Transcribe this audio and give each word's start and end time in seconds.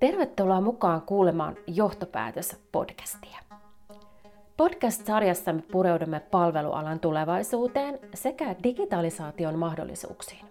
Tervetuloa 0.00 0.60
mukaan 0.60 1.02
kuulemaan 1.02 1.56
Johtopäätös-podcastia. 1.66 3.38
Podcast-sarjassa 4.56 5.52
me 5.52 5.62
pureudumme 5.62 6.20
palvelualan 6.20 7.00
tulevaisuuteen 7.00 7.98
sekä 8.14 8.54
digitalisaation 8.62 9.58
mahdollisuuksiin. 9.58 10.46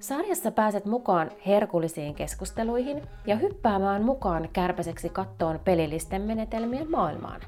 Sarjassa 0.00 0.50
pääset 0.50 0.84
mukaan 0.84 1.30
herkullisiin 1.46 2.14
keskusteluihin 2.14 3.02
ja 3.26 3.36
hyppäämään 3.36 4.02
mukaan 4.02 4.48
kärpäseksi 4.52 5.08
kattoon 5.08 5.60
pelillisten 5.64 6.22
menetelmien 6.22 6.90
maailmaan. 6.90 7.40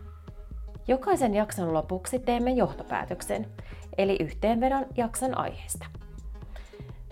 Jokaisen 0.88 1.34
jakson 1.34 1.75
lopuksi 1.75 2.18
teemme 2.18 2.50
johtopäätöksen, 2.50 3.46
eli 3.98 4.16
yhteenvedon 4.20 4.86
jakson 4.96 5.38
aiheesta. 5.38 5.86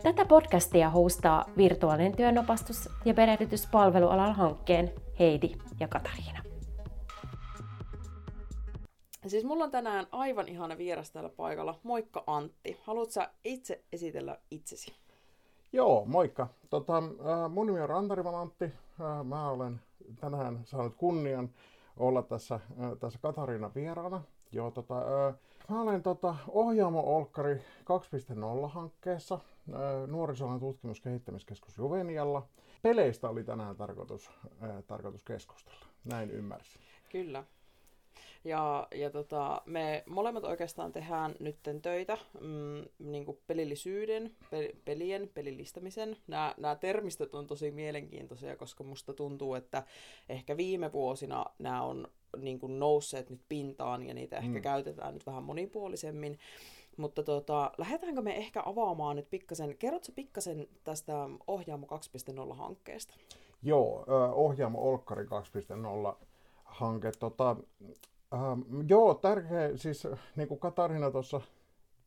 Tätä 0.02 0.24
podcastia 0.24 0.90
hostaa 0.90 1.44
virtuaalinen 1.56 2.16
työnopastus 2.16 2.88
ja 3.04 3.14
perehdytyspalvelualan 3.14 4.34
hankkeen 4.34 4.92
Heidi 5.18 5.50
ja 5.80 5.88
Katariina. 5.88 6.42
Siis 9.26 9.44
mulla 9.44 9.64
on 9.64 9.70
tänään 9.70 10.06
aivan 10.12 10.48
ihana 10.48 10.78
vieras 10.78 11.10
täällä 11.10 11.30
paikalla. 11.30 11.78
Moikka 11.82 12.24
Antti. 12.26 12.80
Haluatko 12.82 13.20
itse 13.44 13.82
esitellä 13.92 14.38
itsesi? 14.50 14.92
Joo, 15.72 16.04
moikka. 16.06 16.48
Tota, 16.70 17.02
mun 17.50 17.66
nimi 17.66 17.80
on 17.80 17.88
Rantarivan 17.88 18.34
Antti. 18.34 18.72
Mä 19.24 19.50
olen 19.50 19.80
tänään 20.20 20.60
saanut 20.64 20.94
kunnian 20.96 21.50
olla 21.96 22.22
tässä, 22.22 22.60
tässä 23.00 23.18
Katariina 23.22 23.70
vieraana. 23.74 24.22
Joo, 24.52 24.70
tota, 24.70 24.94
mä 25.68 25.80
olen 25.82 26.02
tota, 26.02 26.34
ohjaamo 26.48 27.16
Olkkari 27.16 27.54
2.0-hankkeessa 27.54 29.38
nuorisoalan 30.06 30.60
tutkimuskehittämiskeskus 30.60 31.78
Juvenialla. 31.78 32.48
Peleistä 32.82 33.28
oli 33.28 33.44
tänään 33.44 33.76
tarkoitus, 33.76 34.30
tarkoitus 34.86 35.24
keskustella, 35.24 35.86
näin 36.04 36.30
ymmärsin. 36.30 36.82
Kyllä. 37.12 37.44
Ja, 38.44 38.88
ja 38.94 39.10
tota, 39.10 39.62
me 39.66 40.04
molemmat 40.06 40.44
oikeastaan 40.44 40.92
tehdään 40.92 41.34
nytten 41.40 41.82
töitä 41.82 42.18
mm, 42.40 42.84
niin 42.98 43.24
kuin 43.24 43.38
pelillisyyden, 43.46 44.34
pe- 44.50 44.74
pelien, 44.84 45.30
pelillistämisen. 45.34 46.16
Nämä, 46.26 46.54
nämä 46.56 46.76
termistöt 46.76 47.34
on 47.34 47.46
tosi 47.46 47.70
mielenkiintoisia, 47.70 48.56
koska 48.56 48.84
musta 48.84 49.12
tuntuu, 49.14 49.54
että 49.54 49.82
ehkä 50.28 50.56
viime 50.56 50.92
vuosina 50.92 51.46
nämä 51.58 51.82
on 51.82 52.08
niin 52.36 52.58
kuin 52.58 52.78
nousseet 52.78 53.30
nyt 53.30 53.40
pintaan 53.48 54.06
ja 54.06 54.14
niitä 54.14 54.36
ehkä 54.36 54.50
mm. 54.50 54.62
käytetään 54.62 55.14
nyt 55.14 55.26
vähän 55.26 55.42
monipuolisemmin. 55.42 56.38
Mutta 56.98 57.22
tota, 57.22 57.72
lähdetäänkö 57.78 58.22
me 58.22 58.36
ehkä 58.36 58.62
avaamaan 58.66 59.16
nyt 59.16 59.30
pikkasen, 59.30 59.76
kerrotko 59.78 60.12
pikkasen 60.14 60.68
tästä 60.84 61.14
Ohjaamo 61.46 61.86
2.0-hankkeesta? 61.86 63.14
Joo, 63.62 64.04
Ohjaamo 64.34 64.88
Olkkari 64.88 65.24
2.0 65.24 66.26
hanke. 66.64 67.12
Tota, 67.18 67.56
Ähm, 68.34 68.60
joo, 68.88 69.14
tärkeä, 69.14 69.76
siis 69.76 70.08
niin 70.36 70.48
kuin 70.48 70.60
Katarina 70.60 71.10
tuossa 71.10 71.40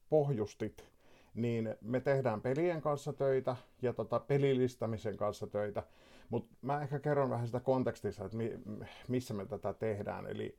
pohjustit, 0.10 0.86
niin 1.34 1.76
me 1.82 2.00
tehdään 2.00 2.42
pelien 2.42 2.82
kanssa 2.82 3.14
töitä 3.14 3.56
ja 3.82 3.94
tota, 3.94 4.20
pelillistämisen 4.20 5.18
kanssa 5.18 5.48
töitä, 5.48 5.84
mutta 6.30 6.56
mä 6.62 6.82
ehkä 6.82 7.00
kerron 7.00 7.30
vähän 7.30 7.46
sitä 7.46 7.60
kontekstissa, 7.60 8.26
että 8.26 8.38
mi, 8.38 8.60
missä 9.08 9.34
me 9.34 9.46
tätä 9.46 9.74
tehdään. 9.74 10.28
Eli 10.28 10.58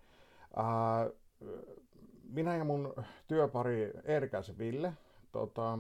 ää, 0.57 1.11
minä 2.33 2.57
ja 2.57 2.65
mun 2.65 2.95
työpari 3.29 3.91
Erkäs 4.05 4.59
Ville, 4.59 4.93
tota, 5.33 5.79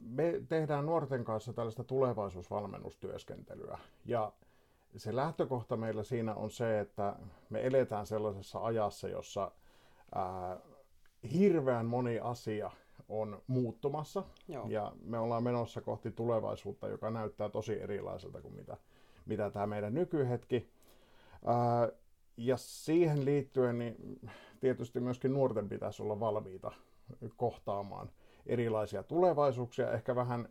me 0.00 0.40
tehdään 0.48 0.86
nuorten 0.86 1.24
kanssa 1.24 1.52
tällaista 1.52 1.84
tulevaisuusvalmennustyöskentelyä. 1.84 3.78
Ja 4.04 4.32
se 4.96 5.16
lähtökohta 5.16 5.76
meillä 5.76 6.02
siinä 6.02 6.34
on 6.34 6.50
se, 6.50 6.80
että 6.80 7.16
me 7.50 7.66
eletään 7.66 8.06
sellaisessa 8.06 8.64
ajassa, 8.64 9.08
jossa 9.08 9.50
ää, 10.14 10.56
hirveän 11.32 11.86
moni 11.86 12.18
asia 12.18 12.70
on 13.08 13.42
muuttumassa 13.46 14.22
Joo. 14.48 14.66
ja 14.68 14.92
me 15.02 15.18
ollaan 15.18 15.42
menossa 15.42 15.80
kohti 15.80 16.10
tulevaisuutta, 16.10 16.88
joka 16.88 17.10
näyttää 17.10 17.48
tosi 17.48 17.80
erilaiselta 17.80 18.40
kuin 18.40 18.54
mitä, 18.54 18.76
mitä 19.26 19.50
tämä 19.50 19.66
meidän 19.66 19.94
nykyhetki. 19.94 20.70
Ää, 21.44 21.88
ja 22.36 22.56
siihen 22.56 23.24
liittyen 23.24 23.78
niin 23.78 24.20
tietysti 24.60 25.00
myöskin 25.00 25.32
nuorten 25.32 25.68
pitäisi 25.68 26.02
olla 26.02 26.20
valmiita 26.20 26.72
kohtaamaan 27.36 28.10
erilaisia 28.46 29.02
tulevaisuuksia, 29.02 29.92
ehkä 29.92 30.16
vähän 30.16 30.48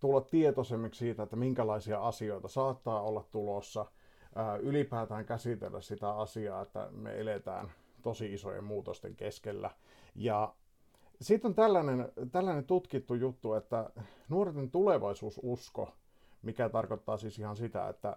tulla 0.00 0.20
tietoisemmiksi 0.20 0.98
siitä, 0.98 1.22
että 1.22 1.36
minkälaisia 1.36 2.00
asioita 2.00 2.48
saattaa 2.48 3.02
olla 3.02 3.24
tulossa, 3.30 3.86
ylipäätään 4.60 5.24
käsitellä 5.24 5.80
sitä 5.80 6.10
asiaa, 6.10 6.62
että 6.62 6.88
me 6.90 7.20
eletään 7.20 7.72
tosi 8.02 8.32
isojen 8.32 8.64
muutosten 8.64 9.16
keskellä. 9.16 9.70
Ja 10.14 10.54
sitten 11.20 11.48
on 11.48 11.54
tällainen, 11.54 12.12
tällainen 12.32 12.64
tutkittu 12.64 13.14
juttu, 13.14 13.54
että 13.54 13.90
nuorten 14.28 14.70
tulevaisuususko, 14.70 15.92
mikä 16.42 16.68
tarkoittaa 16.68 17.16
siis 17.16 17.38
ihan 17.38 17.56
sitä, 17.56 17.88
että, 17.88 18.16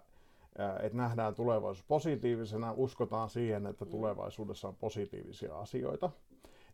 että 0.82 0.96
nähdään 0.98 1.34
tulevaisuus 1.34 1.86
positiivisena, 1.86 2.72
uskotaan 2.76 3.30
siihen, 3.30 3.66
että 3.66 3.84
mm. 3.84 3.90
tulevaisuudessa 3.90 4.68
on 4.68 4.76
positiivisia 4.76 5.58
asioita, 5.58 6.10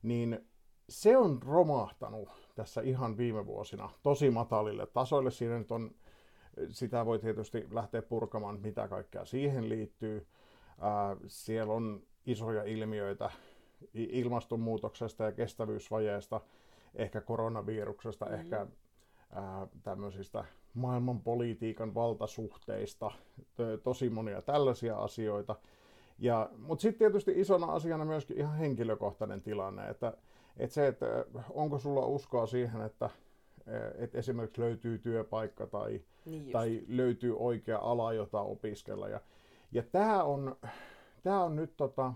niin 0.03 0.49
se 0.89 1.17
on 1.17 1.43
romahtanut 1.43 2.29
tässä 2.55 2.81
ihan 2.81 3.17
viime 3.17 3.47
vuosina 3.47 3.91
tosi 4.03 4.31
matalille 4.31 4.87
tasoille. 4.87 5.31
Siinä 5.31 5.59
nyt 5.59 5.73
on, 5.73 5.91
sitä 6.69 7.07
voi 7.07 7.19
tietysti 7.19 7.67
lähteä 7.71 8.03
purkamaan, 8.03 8.61
mitä 8.61 8.89
kaikkea 8.89 9.25
siihen 9.25 9.69
liittyy. 9.69 10.27
Ää, 10.81 11.17
siellä 11.27 11.73
on 11.73 12.03
isoja 12.27 12.65
ilmiöitä 12.65 13.31
ilmastonmuutoksesta 13.95 15.25
ja 15.25 15.33
kestävyysvajeesta, 15.33 16.41
ehkä 16.95 17.21
koronaviruksesta, 17.21 18.27
mm. 18.27 18.35
ehkä 18.35 18.67
ää, 19.31 19.67
tämmöisistä 19.83 20.45
maailmanpolitiikan 20.75 21.95
valtasuhteista, 21.95 23.11
tosi 23.83 24.11
monia 24.11 24.43
tällaisia 24.43 24.97
asioita. 24.97 25.57
Ja, 26.19 26.51
mutta 26.59 26.83
sitten 26.83 26.99
tietysti 26.99 27.33
isona 27.37 27.67
asiana 27.67 28.05
myöskin 28.05 28.39
ihan 28.39 28.57
henkilökohtainen 28.57 29.43
tilanne, 29.43 29.89
että 29.89 30.13
että 30.57 30.75
se, 30.75 30.87
että 30.87 31.25
onko 31.51 31.79
sulla 31.79 32.07
uskoa 32.07 32.47
siihen, 32.47 32.83
että, 32.83 33.11
että 33.99 34.19
esimerkiksi 34.19 34.61
löytyy 34.61 34.99
työpaikka 34.99 35.67
tai, 35.67 36.01
niin 36.25 36.53
tai 36.53 36.83
löytyy 36.89 37.37
oikea 37.39 37.79
ala, 37.79 38.13
jota 38.13 38.41
opiskella. 38.41 39.09
Ja, 39.09 39.21
ja 39.73 39.83
tämä 39.83 40.25
on, 40.25 40.57
tää 41.23 41.45
on, 41.45 41.57
nyt, 41.57 41.77
tota, 41.77 42.13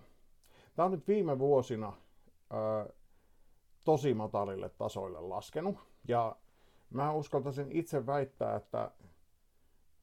tää 0.77 0.84
on 0.84 0.91
nyt 0.91 1.09
viime 1.09 1.38
vuosina 1.38 1.93
ää, 2.50 2.87
tosi 3.84 4.15
matalille 4.15 4.69
tasoille 4.69 5.21
laskenut. 5.21 5.77
Ja 6.09 6.37
mä 6.91 7.12
uskaltaisin 7.12 7.72
itse 7.72 8.06
väittää, 8.06 8.56
että 8.56 8.91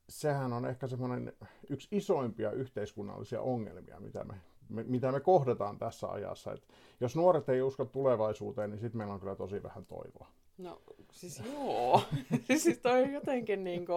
sehän 0.10 0.54
on 0.54 0.66
ehkä 0.66 0.88
semmoinen 0.88 1.34
yksi 1.70 1.88
isoimpia 1.92 2.52
yhteiskunnallisia 2.52 3.42
ongelmia, 3.42 4.00
mitä 4.00 4.24
me 4.24 4.34
me, 4.70 4.84
mitä 4.84 5.12
me 5.12 5.20
kohdataan 5.20 5.78
tässä 5.78 6.08
ajassa. 6.08 6.52
Et 6.52 6.68
jos 7.00 7.16
nuoret 7.16 7.50
ei 7.50 7.62
usko 7.62 7.86
tulevaisuuteen, 7.86 8.70
niin 8.70 8.80
sitten 8.80 8.98
meillä 8.98 9.14
on 9.14 9.20
kyllä 9.20 9.36
tosi 9.36 9.64
vähän 9.64 9.86
toivoa. 9.86 10.28
No 10.58 10.82
siis 11.12 11.42
joo, 11.54 12.02
siis 12.58 12.78
toi 12.78 13.04
on 13.04 13.14
jotenkin 13.14 13.64
niinku 13.64 13.94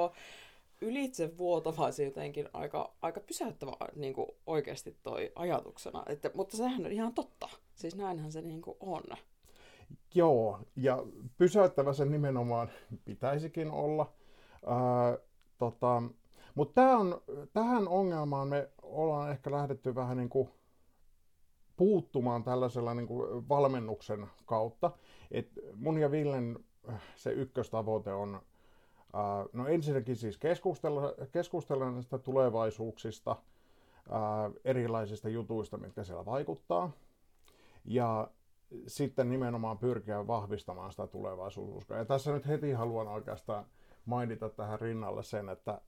ylitse 0.80 1.38
vuotava 1.38 1.92
se 1.92 2.04
jotenkin 2.04 2.48
aika, 2.52 2.94
aika 3.02 3.20
pysäyttävä 3.20 3.72
niinku 3.96 4.36
oikeasti 4.46 4.96
toi 5.02 5.32
ajatuksena. 5.34 6.02
Että, 6.06 6.30
mutta 6.34 6.56
sehän 6.56 6.86
on 6.86 6.92
ihan 6.92 7.14
totta. 7.14 7.48
Siis 7.74 7.96
näinhän 7.96 8.32
se 8.32 8.42
niinku 8.42 8.76
on. 8.80 9.02
Joo, 10.14 10.58
ja 10.76 11.06
pysäyttävä 11.38 11.92
se 11.92 12.04
nimenomaan 12.04 12.70
pitäisikin 13.04 13.70
olla. 13.70 14.12
Ää, 14.66 15.18
tota, 15.58 16.02
mutta 16.54 16.82
on, 16.82 17.20
tähän 17.52 17.88
ongelmaan 17.88 18.48
me 18.48 18.70
ollaan 18.82 19.30
ehkä 19.30 19.50
lähdetty 19.50 19.94
vähän 19.94 20.16
niin 20.16 20.28
kuin 20.28 20.48
puuttumaan 21.76 22.44
tällaisella 22.44 22.94
niin 22.94 23.06
kuin 23.06 23.48
valmennuksen 23.48 24.26
kautta. 24.46 24.90
Et 25.30 25.50
mun 25.74 25.98
ja 25.98 26.10
Villen 26.10 26.58
äh, 26.88 27.02
se 27.16 27.30
ykköstavoite 27.30 28.12
on 28.12 28.34
äh, 28.34 28.40
no 29.52 29.66
ensinnäkin 29.66 30.16
siis 30.16 30.38
keskustella, 30.38 31.14
keskustella 31.32 31.90
näistä 31.90 32.18
tulevaisuuksista, 32.18 33.30
äh, 33.30 34.52
erilaisista 34.64 35.28
jutuista, 35.28 35.76
mitkä 35.76 36.04
siellä 36.04 36.24
vaikuttaa. 36.24 36.90
Ja 37.84 38.30
sitten 38.86 39.30
nimenomaan 39.30 39.78
pyrkiä 39.78 40.26
vahvistamaan 40.26 40.90
sitä 40.90 41.06
tulevaisuususkoa. 41.06 41.96
Ja 41.96 42.04
tässä 42.04 42.32
nyt 42.32 42.46
heti 42.46 42.72
haluan 42.72 43.08
oikeastaan 43.08 43.64
mainita 44.06 44.48
tähän 44.48 44.80
rinnalle 44.80 45.22
sen, 45.22 45.48
että 45.48 45.80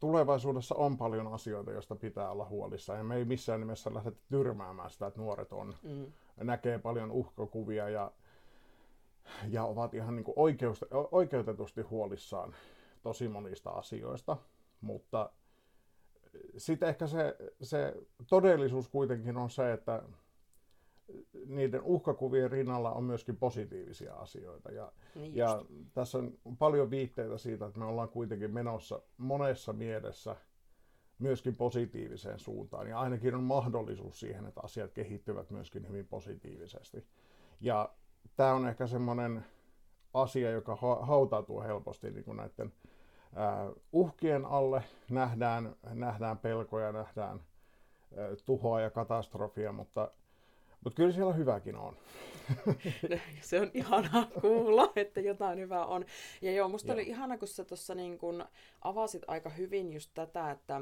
tulevaisuudessa 0.00 0.74
on 0.74 0.96
paljon 0.96 1.34
asioita, 1.34 1.72
joista 1.72 1.96
pitää 1.96 2.30
olla 2.30 2.44
huolissa. 2.44 2.94
Ja 2.94 3.04
me 3.04 3.16
ei 3.16 3.24
missään 3.24 3.60
nimessä 3.60 3.94
lähdetä 3.94 4.20
tyrmäämään 4.28 4.90
sitä, 4.90 5.06
että 5.06 5.20
nuoret 5.20 5.52
on, 5.52 5.74
mm. 5.82 6.12
näkee 6.36 6.78
paljon 6.78 7.10
uhkakuvia 7.10 7.88
ja, 7.88 8.12
ja 9.48 9.64
ovat 9.64 9.94
ihan 9.94 10.16
niin 10.16 10.24
oikeus, 10.36 10.84
oikeutetusti 11.12 11.82
huolissaan. 11.82 12.54
tosi 13.02 13.28
monista 13.28 13.70
asioista, 13.70 14.36
mutta 14.80 15.30
sitten 16.56 16.88
ehkä 16.88 17.06
se, 17.06 17.36
se 17.62 17.94
todellisuus 18.28 18.88
kuitenkin 18.88 19.36
on 19.36 19.50
se, 19.50 19.72
että 19.72 20.02
niiden 21.46 21.82
uhkakuvien 21.82 22.50
rinnalla 22.50 22.92
on 22.92 23.04
myöskin 23.04 23.36
positiivisia 23.36 24.14
asioita. 24.14 24.72
Ja, 24.72 24.92
niin 25.14 25.36
ja 25.36 25.64
tässä 25.94 26.18
on 26.18 26.56
paljon 26.58 26.90
viitteitä 26.90 27.38
siitä, 27.38 27.66
että 27.66 27.78
me 27.78 27.84
ollaan 27.84 28.08
kuitenkin 28.08 28.54
menossa 28.54 29.02
monessa 29.16 29.72
mielessä 29.72 30.36
myöskin 31.18 31.56
positiiviseen 31.56 32.38
suuntaan. 32.38 32.88
Ja 32.88 33.00
ainakin 33.00 33.34
on 33.34 33.42
mahdollisuus 33.42 34.20
siihen, 34.20 34.46
että 34.46 34.60
asiat 34.64 34.92
kehittyvät 34.92 35.50
myöskin 35.50 35.88
hyvin 35.88 36.06
positiivisesti. 36.06 37.06
Ja 37.60 37.94
tämä 38.36 38.54
on 38.54 38.68
ehkä 38.68 38.86
semmoinen 38.86 39.44
asia, 40.14 40.50
joka 40.50 40.76
hautautuu 41.00 41.62
helposti 41.62 42.10
niin 42.10 42.24
kuin 42.24 42.36
näiden 42.36 42.72
uhkien 43.92 44.44
alle. 44.44 44.82
Nähdään, 45.10 45.76
nähdään 45.94 46.38
pelkoja, 46.38 46.92
nähdään 46.92 47.40
tuhoa 48.44 48.80
ja 48.80 48.90
katastrofia, 48.90 49.72
mutta 49.72 50.10
mutta 50.88 50.96
kyllä 50.96 51.12
siellä 51.12 51.32
hyväkin 51.32 51.76
on. 51.76 51.96
se 53.40 53.60
on 53.60 53.70
ihanaa 53.74 54.26
kuulla, 54.40 54.92
että 54.96 55.20
jotain 55.20 55.58
hyvää 55.58 55.86
on. 55.86 56.04
Ja 56.42 56.52
joo, 56.52 56.68
musta 56.68 56.88
joo. 56.88 56.94
oli 56.94 57.08
ihana, 57.08 57.38
kun 57.38 57.48
sä 57.48 57.64
tuossa 57.64 57.94
niin 57.94 58.18
kun 58.18 58.44
avasit 58.80 59.22
aika 59.26 59.50
hyvin 59.50 59.92
just 59.92 60.10
tätä, 60.14 60.50
että, 60.50 60.80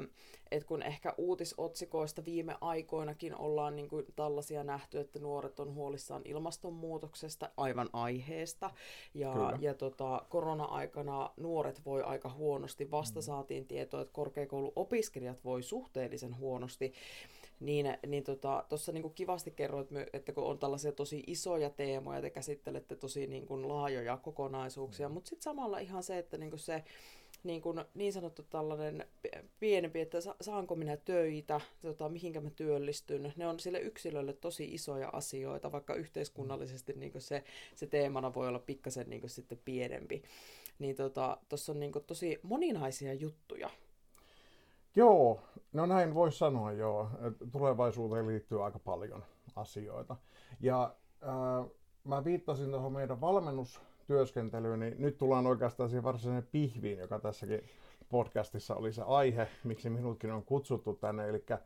että 0.51 0.67
kun 0.67 0.83
ehkä 0.83 1.13
uutisotsikoista 1.17 2.25
viime 2.25 2.55
aikoinakin 2.61 3.35
ollaan 3.35 3.75
niin 3.75 3.89
kuin 3.89 4.05
tällaisia 4.15 4.63
nähty, 4.63 4.99
että 4.99 5.19
nuoret 5.19 5.59
on 5.59 5.73
huolissaan 5.73 6.21
ilmastonmuutoksesta 6.25 7.49
aivan 7.57 7.89
aiheesta. 7.93 8.71
Ja, 9.13 9.33
ja 9.59 9.73
tota, 9.73 10.25
korona-aikana 10.29 11.29
nuoret 11.37 11.81
voi 11.85 12.03
aika 12.03 12.29
huonosti. 12.29 12.91
Vasta 12.91 13.19
mm. 13.19 13.23
saatiin 13.23 13.67
tietoa, 13.67 14.01
että 14.01 14.13
korkeakouluopiskelijat 14.13 15.43
voi 15.43 15.63
suhteellisen 15.63 16.37
huonosti. 16.37 16.93
Niin, 17.59 17.97
niin 18.07 18.23
tuossa 18.23 18.63
tota, 18.69 18.91
niin 18.91 19.13
kivasti 19.13 19.51
kerroit, 19.51 19.87
että 20.13 20.33
kun 20.33 20.43
on 20.43 20.59
tällaisia 20.59 20.91
tosi 20.91 21.23
isoja 21.27 21.69
teemoja, 21.69 22.21
te 22.21 22.29
käsittelette 22.29 22.95
tosi 22.95 23.27
niin 23.27 23.45
kuin 23.45 23.67
laajoja 23.67 24.17
kokonaisuuksia, 24.17 25.09
mm. 25.09 25.13
mutta 25.13 25.29
sitten 25.29 25.43
samalla 25.43 25.79
ihan 25.79 26.03
se, 26.03 26.17
että 26.17 26.37
niin 26.37 26.49
kuin 26.49 26.59
se 26.59 26.83
niin, 27.43 27.61
kuin, 27.61 27.81
niin 27.93 28.13
sanottu 28.13 28.43
tällainen 28.43 29.05
pienempi, 29.59 30.01
että 30.01 30.17
saanko 30.41 30.75
minä 30.75 30.97
töitä, 30.97 31.61
tota, 31.81 32.09
mihinkä 32.09 32.41
mä 32.41 32.49
työllistyn, 32.49 33.33
ne 33.35 33.47
on 33.47 33.59
sille 33.59 33.79
yksilölle 33.79 34.33
tosi 34.33 34.73
isoja 34.73 35.09
asioita, 35.13 35.71
vaikka 35.71 35.93
yhteiskunnallisesti 35.93 36.93
niin 36.93 37.11
kuin 37.11 37.21
se, 37.21 37.43
se 37.75 37.87
teemana 37.87 38.33
voi 38.33 38.47
olla 38.47 38.59
pikkasen 38.59 39.09
niin 39.09 39.21
kuin 39.21 39.29
sitten 39.29 39.59
pienempi. 39.65 40.23
Niin 40.79 40.95
tuossa 40.95 41.35
tota, 41.49 41.71
on 41.71 41.79
niin 41.79 41.91
kuin 41.91 42.05
tosi 42.05 42.39
moninaisia 42.43 43.13
juttuja. 43.13 43.69
Joo, 44.97 45.39
no 45.73 45.85
näin 45.85 46.13
voisi 46.13 46.37
sanoa 46.37 46.71
joo. 46.71 47.09
Tulevaisuuteen 47.51 48.27
liittyy 48.27 48.65
aika 48.65 48.79
paljon 48.79 49.23
asioita. 49.55 50.15
Ja 50.59 50.95
äh, 51.23 51.69
mä 52.03 52.23
viittasin 52.23 52.71
tuohon 52.71 52.93
meidän 52.93 53.21
valmennustyöskentelyyn, 53.21 54.79
niin 54.79 54.95
nyt 54.99 55.17
tullaan 55.17 55.47
oikeastaan 55.47 55.89
siihen 55.89 56.03
varsinaiseen 56.03 56.49
pihviin, 56.51 56.99
joka 56.99 57.19
tässäkin 57.19 57.61
podcastissa 58.09 58.75
oli 58.75 58.93
se 58.93 59.01
aihe, 59.01 59.47
miksi 59.63 59.89
minutkin 59.89 60.31
on 60.31 60.43
kutsuttu 60.43 60.93
tänne. 60.93 61.29
Eli 61.29 61.45
äh, 61.51 61.59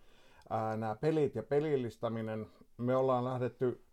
nämä 0.77 0.95
pelit 0.95 1.35
ja 1.35 1.43
pelillistäminen, 1.43 2.47
me 2.77 2.95
ollaan 2.95 3.25
lähdetty 3.25 3.83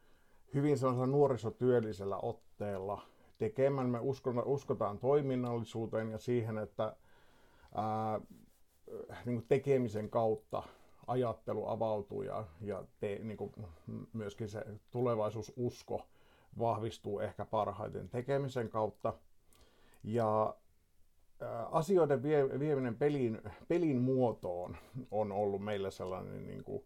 hyvin 0.55 0.79
sellaisella 0.79 1.07
nuorisotyöllisellä 1.07 2.17
otteella 2.17 3.03
tekemään. 3.39 3.91
Me 3.91 3.99
uskotaan 4.45 4.99
toiminnallisuuteen 4.99 6.11
ja 6.11 6.19
siihen, 6.19 6.59
että 6.59 6.97
ää, 7.75 8.21
äh, 9.11 9.27
niin 9.27 9.45
tekemisen 9.49 10.11
kautta 10.11 10.63
ajattelu 11.07 11.67
avautuu 11.67 12.23
ja, 12.23 12.45
ja 12.61 12.85
te, 13.01 13.21
niin 13.23 13.37
kuin 13.37 13.53
myöskin 14.13 14.49
se 14.49 14.65
tulevaisuususko 14.91 16.07
vahvistuu 16.59 17.21
ehkä 17.21 17.45
parhaiten 17.45 18.09
tekemisen 18.09 18.69
kautta. 18.69 19.15
Ja 20.05 20.57
asioiden 21.71 22.23
vie, 22.23 22.59
vieminen 22.59 22.95
pelin, 22.95 23.41
pelin 23.69 23.97
muotoon 23.97 24.77
on 25.11 25.33
ollut 25.33 25.65
meille 25.65 25.91
sellainen 25.91 26.47
niin 26.47 26.65
kuin, 26.65 26.85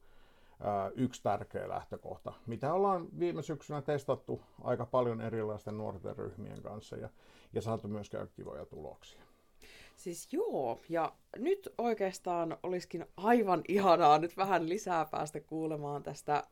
yksi 0.94 1.22
tärkeä 1.22 1.68
lähtökohta, 1.68 2.32
mitä 2.46 2.74
ollaan 2.74 3.08
viime 3.18 3.42
syksynä 3.42 3.82
testattu 3.82 4.42
aika 4.62 4.86
paljon 4.86 5.20
erilaisten 5.20 5.78
nuorten 5.78 6.16
ryhmien 6.16 6.62
kanssa 6.62 6.96
ja, 6.96 7.08
ja 7.52 7.62
saatu 7.62 7.88
myös 7.88 8.10
kivoja 8.36 8.66
tuloksia. 8.66 9.22
Siis 10.02 10.32
joo, 10.32 10.80
ja 10.88 11.12
nyt 11.36 11.68
oikeastaan 11.78 12.56
olisikin 12.62 13.06
aivan 13.16 13.62
ihanaa 13.68 14.18
nyt 14.18 14.36
vähän 14.36 14.68
lisää 14.68 15.04
päästä 15.04 15.40
kuulemaan 15.40 16.02
tästä. 16.02 16.44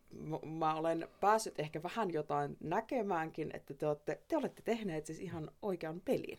Mä 0.47 0.75
olen 0.75 1.09
päässyt 1.21 1.61
ehkä 1.61 1.83
vähän 1.83 2.13
jotain 2.13 2.57
näkemäänkin, 2.61 3.51
että 3.55 3.75
te 3.75 3.87
olette, 3.87 4.21
te 4.29 4.37
olette 4.37 4.63
tehneet 4.63 5.07
siis 5.07 5.21
ihan 5.21 5.51
oikean 5.63 6.01
pelin. 6.01 6.39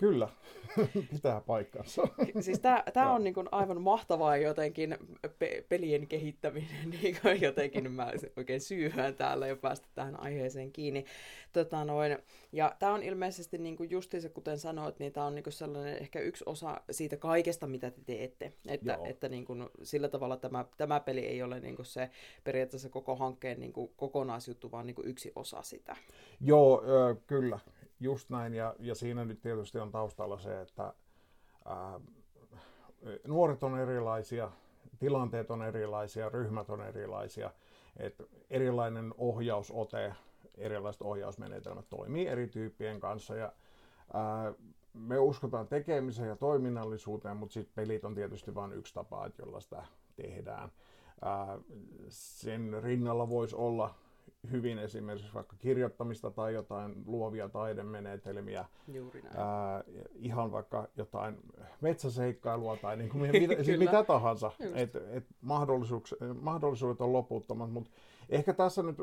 Kyllä, 0.00 0.28
pitää 1.12 1.40
paikkansa. 1.40 2.02
Siis 2.40 2.60
tämä 2.92 3.12
on 3.12 3.24
niin 3.24 3.34
kuin 3.34 3.48
aivan 3.52 3.82
mahtavaa 3.82 4.36
jotenkin 4.36 4.98
pe- 5.38 5.64
pelien 5.68 6.06
kehittäminen, 6.06 6.90
niin 7.02 7.16
kuin 7.22 7.40
jotenkin 7.40 7.92
mä 7.92 8.12
oikein 8.36 8.60
syyhään 8.60 9.14
täällä 9.14 9.46
jo 9.46 9.56
päästä 9.56 9.88
tähän 9.94 10.20
aiheeseen 10.20 10.72
kiinni. 10.72 11.04
Tota 11.52 11.84
noin, 11.84 12.18
ja 12.52 12.76
tämä 12.78 12.94
on 12.94 13.02
ilmeisesti 13.02 13.58
niin 13.58 13.76
kuin 13.76 13.90
justiinsa, 13.90 14.28
kuten 14.28 14.58
sanoit, 14.58 14.98
niin 14.98 15.12
tämä 15.12 15.26
on 15.26 15.34
niin 15.34 15.42
kuin 15.42 15.52
sellainen 15.52 15.98
ehkä 15.98 16.20
yksi 16.20 16.44
osa 16.46 16.80
siitä 16.90 17.16
kaikesta, 17.16 17.66
mitä 17.66 17.90
te 17.90 18.00
teette. 18.06 18.52
Että, 18.68 18.98
että 19.04 19.28
niin 19.28 19.44
kuin 19.44 19.68
sillä 19.82 20.08
tavalla 20.08 20.36
tämä, 20.36 20.64
tämä 20.76 21.00
peli 21.00 21.26
ei 21.26 21.42
ole 21.42 21.60
niin 21.60 21.76
kuin 21.76 21.86
se 21.86 22.10
periaatteessa 22.44 22.88
koko 22.88 23.16
hankkeen 23.16 23.60
niin 23.60 23.72
kuin 23.72 23.90
kokonaisjuttu, 23.96 24.70
vaan 24.70 24.86
niin 24.86 24.94
kuin 24.94 25.08
yksi 25.08 25.32
osa 25.36 25.62
sitä. 25.62 25.96
Joo, 26.40 26.84
ö, 26.86 27.16
kyllä. 27.26 27.58
Just 28.00 28.30
näin, 28.30 28.54
ja, 28.54 28.74
ja 28.78 28.94
siinä 28.94 29.24
nyt 29.24 29.40
tietysti 29.40 29.78
on 29.78 29.90
taustalla 29.90 30.38
se, 30.38 30.60
että 30.60 30.94
ää, 31.64 32.00
nuoret 33.26 33.62
on 33.62 33.78
erilaisia, 33.78 34.50
tilanteet 34.98 35.50
on 35.50 35.62
erilaisia, 35.62 36.28
ryhmät 36.28 36.70
on 36.70 36.82
erilaisia, 36.82 37.50
että 37.96 38.24
erilainen 38.50 39.14
ohjausote, 39.18 40.14
erilaiset 40.58 41.02
ohjausmenetelmät 41.02 41.88
toimii 41.90 42.26
eri 42.26 42.48
tyyppien 42.48 43.00
kanssa, 43.00 43.34
ja 43.34 43.52
ää, 44.12 44.52
me 44.94 45.18
uskotaan 45.18 45.68
tekemiseen 45.68 46.28
ja 46.28 46.36
toiminnallisuuteen, 46.36 47.36
mutta 47.36 47.52
sitten 47.52 47.74
pelit 47.74 48.04
on 48.04 48.14
tietysti 48.14 48.54
vain 48.54 48.72
yksi 48.72 48.94
tapa, 48.94 49.30
jolla 49.38 49.60
sitä 49.60 49.84
tehdään. 50.16 50.72
Ää, 51.22 51.58
sen 52.08 52.82
rinnalla 52.82 53.28
voisi 53.28 53.56
olla 53.56 53.94
hyvin 54.50 54.78
esimerkiksi 54.78 55.34
vaikka 55.34 55.56
kirjoittamista 55.58 56.30
tai 56.30 56.54
jotain 56.54 57.02
luovia 57.06 57.48
taidemenetelmiä. 57.48 58.64
Juuri 58.88 59.22
näin. 59.22 59.36
Ää, 59.36 59.84
ihan 60.14 60.52
vaikka 60.52 60.88
jotain 60.96 61.36
metsäseikkailua 61.80 62.76
tai 62.76 62.96
niin 62.96 63.10
kuin 63.10 63.30
mitä, 63.32 63.64
siis 63.64 63.78
mitä 63.78 64.04
tahansa. 64.04 64.52
Et, 64.74 64.96
et 64.96 65.26
mahdollisuudet 66.40 67.00
on 67.00 67.12
loputtomat, 67.12 67.72
mutta 67.72 67.90
ehkä 68.28 68.52
tässä 68.52 68.82
nyt 68.82 68.96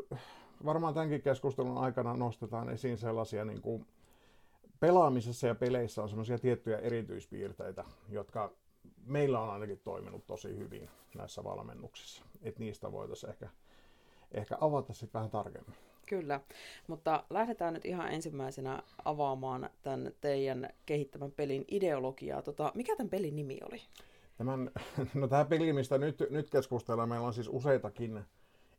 varmaan 0.65 0.93
tämänkin 0.93 1.21
keskustelun 1.21 1.77
aikana 1.77 2.17
nostetaan 2.17 2.69
esiin 2.69 2.97
sellaisia 2.97 3.45
niin 3.45 3.61
kuin 3.61 3.85
pelaamisessa 4.79 5.47
ja 5.47 5.55
peleissä 5.55 6.03
on 6.03 6.09
sellaisia 6.09 6.39
tiettyjä 6.39 6.77
erityispiirteitä, 6.77 7.85
jotka 8.09 8.51
meillä 9.05 9.39
on 9.39 9.49
ainakin 9.49 9.81
toiminut 9.83 10.27
tosi 10.27 10.57
hyvin 10.57 10.89
näissä 11.15 11.43
valmennuksissa. 11.43 12.23
Et 12.41 12.59
niistä 12.59 12.91
voitaisiin 12.91 13.29
ehkä 13.29 13.49
ehkä 14.31 14.57
avata 14.61 14.93
sitten 14.93 15.13
vähän 15.13 15.29
tarkemmin. 15.29 15.75
Kyllä, 16.05 16.39
mutta 16.87 17.23
lähdetään 17.29 17.73
nyt 17.73 17.85
ihan 17.85 18.11
ensimmäisenä 18.11 18.83
avaamaan 19.05 19.69
tämän 19.81 20.11
teidän 20.21 20.69
kehittämän 20.85 21.31
pelin 21.31 21.65
ideologiaa. 21.67 22.41
Tota, 22.41 22.71
mikä 22.75 22.95
tämän 22.95 23.09
pelin 23.09 23.35
nimi 23.35 23.59
oli? 23.69 23.81
Tämän, 24.37 24.71
no 25.13 25.27
tämä 25.27 25.45
peli, 25.45 25.73
mistä 25.73 25.97
nyt, 25.97 26.23
nyt 26.29 26.49
keskustellaan, 26.49 27.09
meillä 27.09 27.27
on 27.27 27.33
siis 27.33 27.49
useitakin 27.51 28.25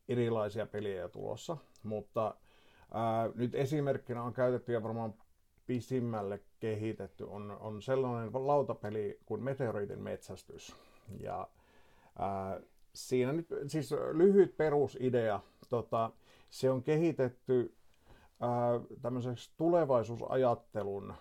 erilaisia 0.09 0.67
pelejä 0.67 1.09
tulossa, 1.09 1.57
mutta 1.83 2.35
ää, 2.95 3.31
nyt 3.35 3.55
esimerkkinä 3.55 4.23
on 4.23 4.33
käytetty 4.33 4.73
ja 4.73 4.83
varmaan 4.83 5.14
pisimmälle 5.67 6.40
kehitetty 6.61 7.25
on, 7.25 7.50
on 7.61 7.83
sellainen 7.83 8.31
lautapeli 8.35 9.19
kuin 9.26 9.43
Meteoriitin 9.43 10.02
metsästys. 10.02 10.76
Ja 11.21 11.49
ää, 12.19 12.61
siinä 12.95 13.33
nyt 13.33 13.47
siis 13.66 13.95
lyhyt 14.12 14.57
perusidea. 14.57 15.40
Tota, 15.68 16.11
se 16.50 16.71
on 16.71 16.83
kehitetty 16.83 17.75
tämmöiseksi 19.02 19.50
tulevaisuusajattelun 19.57 21.14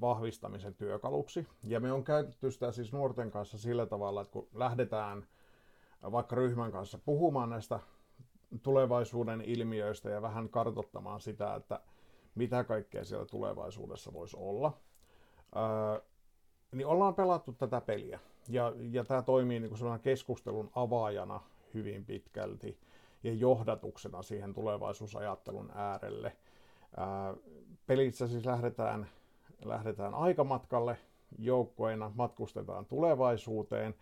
vahvistamisen 0.00 0.74
työkaluksi. 0.74 1.46
Ja 1.62 1.80
me 1.80 1.92
on 1.92 2.04
käytetty 2.04 2.50
sitä 2.50 2.72
siis 2.72 2.92
nuorten 2.92 3.30
kanssa 3.30 3.58
sillä 3.58 3.86
tavalla, 3.86 4.20
että 4.20 4.32
kun 4.32 4.48
lähdetään 4.54 5.26
vaikka 6.02 6.36
ryhmän 6.36 6.72
kanssa 6.72 6.98
puhumaan 6.98 7.50
näistä 7.50 7.80
tulevaisuuden 8.62 9.40
ilmiöistä 9.40 10.10
ja 10.10 10.22
vähän 10.22 10.48
kartottamaan 10.48 11.20
sitä, 11.20 11.54
että 11.54 11.80
mitä 12.34 12.64
kaikkea 12.64 13.04
siellä 13.04 13.26
tulevaisuudessa 13.26 14.12
voisi 14.12 14.36
olla, 14.40 14.72
niin 16.72 16.86
ollaan 16.86 17.14
pelattu 17.14 17.52
tätä 17.52 17.80
peliä. 17.80 18.20
Ja, 18.48 18.72
ja 18.90 19.04
tämä 19.04 19.22
toimii 19.22 19.60
niin 19.60 19.70
kuin 19.78 20.00
keskustelun 20.00 20.70
avaajana 20.74 21.40
hyvin 21.74 22.04
pitkälti 22.04 22.78
ja 23.22 23.34
johdatuksena 23.34 24.22
siihen 24.22 24.54
tulevaisuusajattelun 24.54 25.70
äärelle. 25.74 26.36
Ää, 26.96 27.34
pelissä 27.86 28.26
siis 28.26 28.46
lähdetään, 28.46 29.08
lähdetään 29.64 30.14
aikamatkalle 30.14 30.98
joukkoina, 31.38 32.12
matkustetaan 32.14 32.86
tulevaisuuteen, 32.86 33.94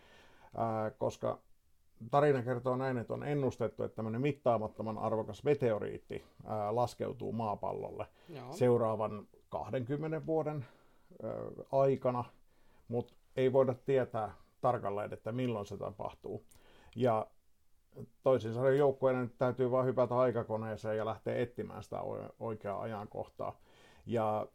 ää, 0.56 0.90
koska 0.90 1.38
tarina 2.10 2.42
kertoo 2.42 2.76
näin, 2.76 2.98
että 2.98 3.14
on 3.14 3.22
ennustettu, 3.22 3.82
että 3.82 3.96
tämmöinen 3.96 4.20
mittaamattoman 4.20 4.98
arvokas 4.98 5.44
meteoriitti 5.44 6.24
ää, 6.46 6.74
laskeutuu 6.74 7.32
maapallolle 7.32 8.06
Joo. 8.28 8.52
seuraavan 8.52 9.26
20 9.48 10.26
vuoden 10.26 10.66
ää, 11.22 11.30
aikana, 11.72 12.24
mutta 12.88 13.14
ei 13.36 13.52
voida 13.52 13.74
tietää 13.74 14.34
tarkalleen, 14.60 15.12
että 15.12 15.32
milloin 15.32 15.66
se 15.66 15.76
tapahtuu. 15.76 16.44
Ja 16.96 17.26
toisin 18.22 18.54
sanoen 18.54 18.78
joukkueiden 18.78 19.32
täytyy 19.38 19.70
vain 19.70 19.86
hypätä 19.86 20.18
aikakoneeseen 20.18 20.96
ja 20.96 21.06
lähteä 21.06 21.36
etsimään 21.36 21.82
sitä 21.82 22.00
oikeaa 22.38 22.80
ajankohtaa. 22.80 23.58
Ja 24.06 24.46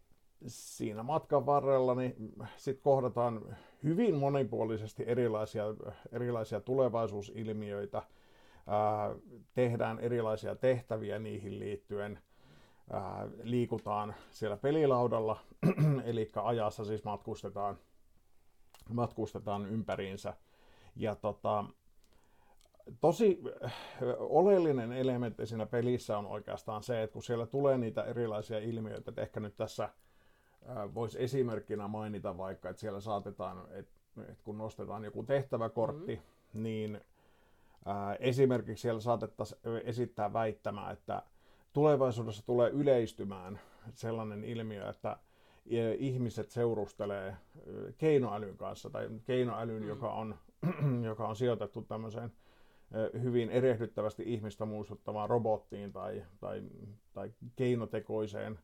siinä 0.48 1.04
matkan 1.04 1.46
varrella 1.46 1.96
niin 1.96 2.34
sit 2.58 2.80
kohdataan 2.80 3.58
hyvin 3.84 4.16
monipuolisesti 4.16 5.04
erilaisia, 5.08 5.64
erilaisia 6.12 6.62
tulevaisuusilmiöitä, 6.62 8.02
ää, 8.68 9.16
tehdään 9.54 10.00
erilaisia 10.00 10.56
tehtäviä 10.56 11.20
niihin 11.20 11.60
liittyen, 11.60 12.20
ää, 12.92 13.28
liikutaan 13.44 14.16
siellä 14.32 14.58
pelilaudalla, 14.58 15.38
eli 16.06 16.30
ajassa 16.44 16.86
siis 16.86 17.04
matkustetaan, 17.04 17.78
matkustetaan 18.94 19.66
ympäriinsä. 19.66 20.34
Ja 20.96 21.16
tota, 21.16 21.66
tosi 23.02 23.42
oleellinen 24.18 24.92
elementti 24.92 25.46
siinä 25.46 25.66
pelissä 25.66 26.18
on 26.18 26.26
oikeastaan 26.26 26.84
se, 26.84 27.04
että 27.04 27.14
kun 27.14 27.24
siellä 27.24 27.46
tulee 27.46 27.78
niitä 27.78 28.04
erilaisia 28.04 28.60
ilmiöitä, 28.60 29.12
että 29.12 29.22
ehkä 29.22 29.40
nyt 29.40 29.58
tässä 29.58 29.90
voisi 30.94 31.24
esimerkkinä 31.24 31.88
mainita 31.88 32.38
vaikka, 32.38 32.70
että 32.70 32.80
siellä 32.80 33.00
saatetaan, 33.00 33.68
että, 33.72 33.92
että 34.22 34.44
kun 34.44 34.58
nostetaan 34.58 35.04
joku 35.04 35.24
tehtäväkortti, 35.24 36.16
mm-hmm. 36.16 36.64
niin 36.64 37.02
ää, 37.86 38.16
esimerkiksi 38.16 38.82
siellä 38.82 39.02
saatettaisiin 39.02 39.60
esittää 39.84 40.34
väittämää, 40.34 40.92
että 40.92 41.24
tulevaisuudessa 41.74 42.46
tulee 42.46 42.70
yleistymään 42.70 43.60
sellainen 43.94 44.44
ilmiö, 44.44 44.90
että 44.90 45.18
ihmiset 45.98 46.50
seurustelee 46.52 47.36
keinoälyn 47.98 48.58
kanssa, 48.58 48.90
tai 48.90 49.10
keinoälyn, 49.26 49.84
mm. 49.84 49.88
joka, 49.88 50.14
on, 50.14 50.36
joka 51.10 51.28
on 51.28 51.36
sijoitettu 51.36 51.82
tämmöiseen 51.82 52.32
hyvin 53.22 53.50
erehdyttävästi 53.50 54.24
ihmistä 54.26 54.66
muistuttavaan 54.66 55.30
robottiin 55.30 55.94
tai, 55.94 56.26
tai, 56.40 56.64
tai 57.14 57.32
keinotekoiseen 57.56 58.60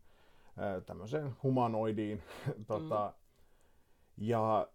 tämmöiseen 0.86 1.32
humanoidiin. 1.44 2.24
tota, 2.68 3.14
mm. 3.18 4.26
ja, 4.26 4.68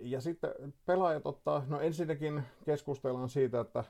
ja 0.00 0.20
sitten 0.20 0.74
pelaajat 0.86 1.26
ottaa, 1.26 1.64
no 1.68 1.80
ensinnäkin 1.80 2.42
keskustellaan 2.64 3.28
siitä, 3.28 3.60
että 3.60 3.84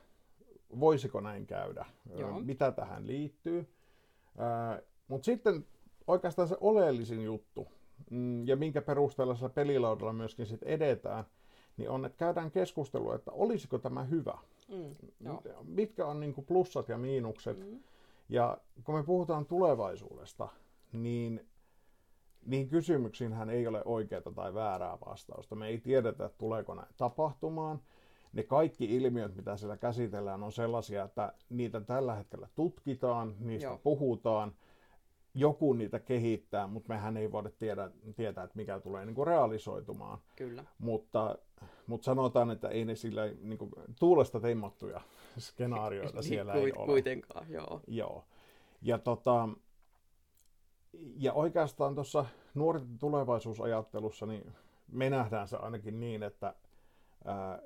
voisiko 0.80 1.20
näin 1.20 1.46
käydä, 1.46 1.86
Joo. 2.16 2.40
mitä 2.40 2.72
tähän 2.72 3.06
liittyy. 3.06 3.68
Mutta 5.08 5.24
sitten 5.24 5.66
oikeastaan 6.08 6.48
se 6.48 6.56
oleellisin 6.60 7.24
juttu, 7.24 7.68
mm, 8.10 8.46
ja 8.46 8.56
minkä 8.56 8.82
perusteella 8.82 9.34
sillä 9.34 9.48
pelilaudalla 9.48 10.12
myöskin 10.12 10.46
sit 10.46 10.62
edetään, 10.62 11.24
niin 11.76 11.90
on, 11.90 12.04
että 12.04 12.18
käydään 12.18 12.50
keskustelua, 12.50 13.14
että 13.14 13.32
olisiko 13.32 13.78
tämä 13.78 14.04
hyvä. 14.04 14.38
Mm, 14.68 14.96
Mitkä 15.64 16.06
on 16.06 16.20
niin 16.20 16.34
plussat 16.46 16.88
ja 16.88 16.98
miinukset. 16.98 17.58
Mm. 17.58 17.80
Ja 18.28 18.58
kun 18.84 18.94
me 18.94 19.02
puhutaan 19.02 19.46
tulevaisuudesta, 19.46 20.48
niin 20.92 21.46
niihin 22.46 22.68
kysymyksiinhän 22.68 23.50
ei 23.50 23.66
ole 23.66 23.82
oikeaa 23.84 24.32
tai 24.34 24.54
väärää 24.54 24.98
vastausta. 25.06 25.54
Me 25.54 25.66
ei 25.66 25.78
tiedetä, 25.78 26.24
että 26.24 26.38
tuleeko 26.38 26.74
näin 26.74 26.88
tapahtumaan. 26.96 27.80
Ne 28.32 28.42
kaikki 28.42 28.96
ilmiöt, 28.96 29.36
mitä 29.36 29.56
siellä 29.56 29.76
käsitellään, 29.76 30.42
on 30.42 30.52
sellaisia, 30.52 31.04
että 31.04 31.32
niitä 31.50 31.80
tällä 31.80 32.14
hetkellä 32.14 32.48
tutkitaan, 32.54 33.34
niistä 33.40 33.68
Joo. 33.68 33.78
puhutaan, 33.78 34.52
joku 35.34 35.72
niitä 35.72 35.98
kehittää, 35.98 36.66
mutta 36.66 36.88
mehän 36.88 37.16
ei 37.16 37.32
voida 37.32 37.50
tiedä, 37.50 37.90
tietää, 38.16 38.44
että 38.44 38.56
mikä 38.56 38.80
tulee 38.80 39.06
niin 39.06 39.14
kuin 39.14 39.26
realisoitumaan. 39.26 40.18
Kyllä. 40.36 40.64
Mutta, 40.78 41.38
mutta 41.86 42.04
sanotaan, 42.04 42.50
että 42.50 42.68
ei 42.68 42.84
ne 42.84 42.94
sillä 42.94 43.26
niin 43.40 43.58
kuin, 43.58 43.70
tuulesta 43.98 44.40
teimmattuja 44.40 45.00
skenaarioita 45.38 46.22
siellä 46.32 46.52
ei 46.52 46.72
ole. 46.76 46.86
Kuitenkaan, 46.86 47.46
joo. 47.50 47.80
joo. 47.86 48.24
Ja 48.82 48.98
tota, 48.98 49.48
ja 51.16 51.32
oikeastaan 51.32 51.94
tuossa 51.94 52.24
nuorten 52.54 52.98
tulevaisuusajattelussa, 52.98 54.26
niin 54.26 54.52
me 54.92 55.10
nähdään 55.10 55.48
se 55.48 55.56
ainakin 55.56 56.00
niin, 56.00 56.22
että 56.22 56.54
ää, 57.24 57.62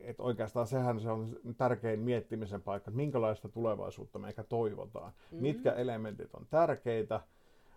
et 0.00 0.20
oikeastaan 0.20 0.66
sehän 0.66 1.00
se 1.00 1.10
on 1.10 1.36
tärkein 1.56 2.00
miettimisen 2.00 2.62
paikka, 2.62 2.90
että 2.90 2.96
minkälaista 2.96 3.48
tulevaisuutta 3.48 4.18
me 4.18 4.28
ehkä 4.28 4.44
toivotaan. 4.44 5.12
Mm-hmm. 5.12 5.42
Mitkä 5.42 5.72
elementit 5.72 6.34
on 6.34 6.46
tärkeitä, 6.50 7.20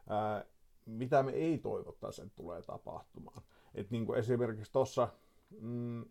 ää, 0.09 0.45
mitä 0.85 1.23
me 1.23 1.31
ei 1.31 1.57
toivottaisi, 1.57 2.21
että 2.21 2.35
tulee 2.35 2.61
tapahtumaan. 2.61 3.41
Et 3.75 3.91
niin 3.91 4.05
kuin 4.05 4.19
esimerkiksi 4.19 4.71
tuossa 4.71 5.07
mm, 5.61 6.05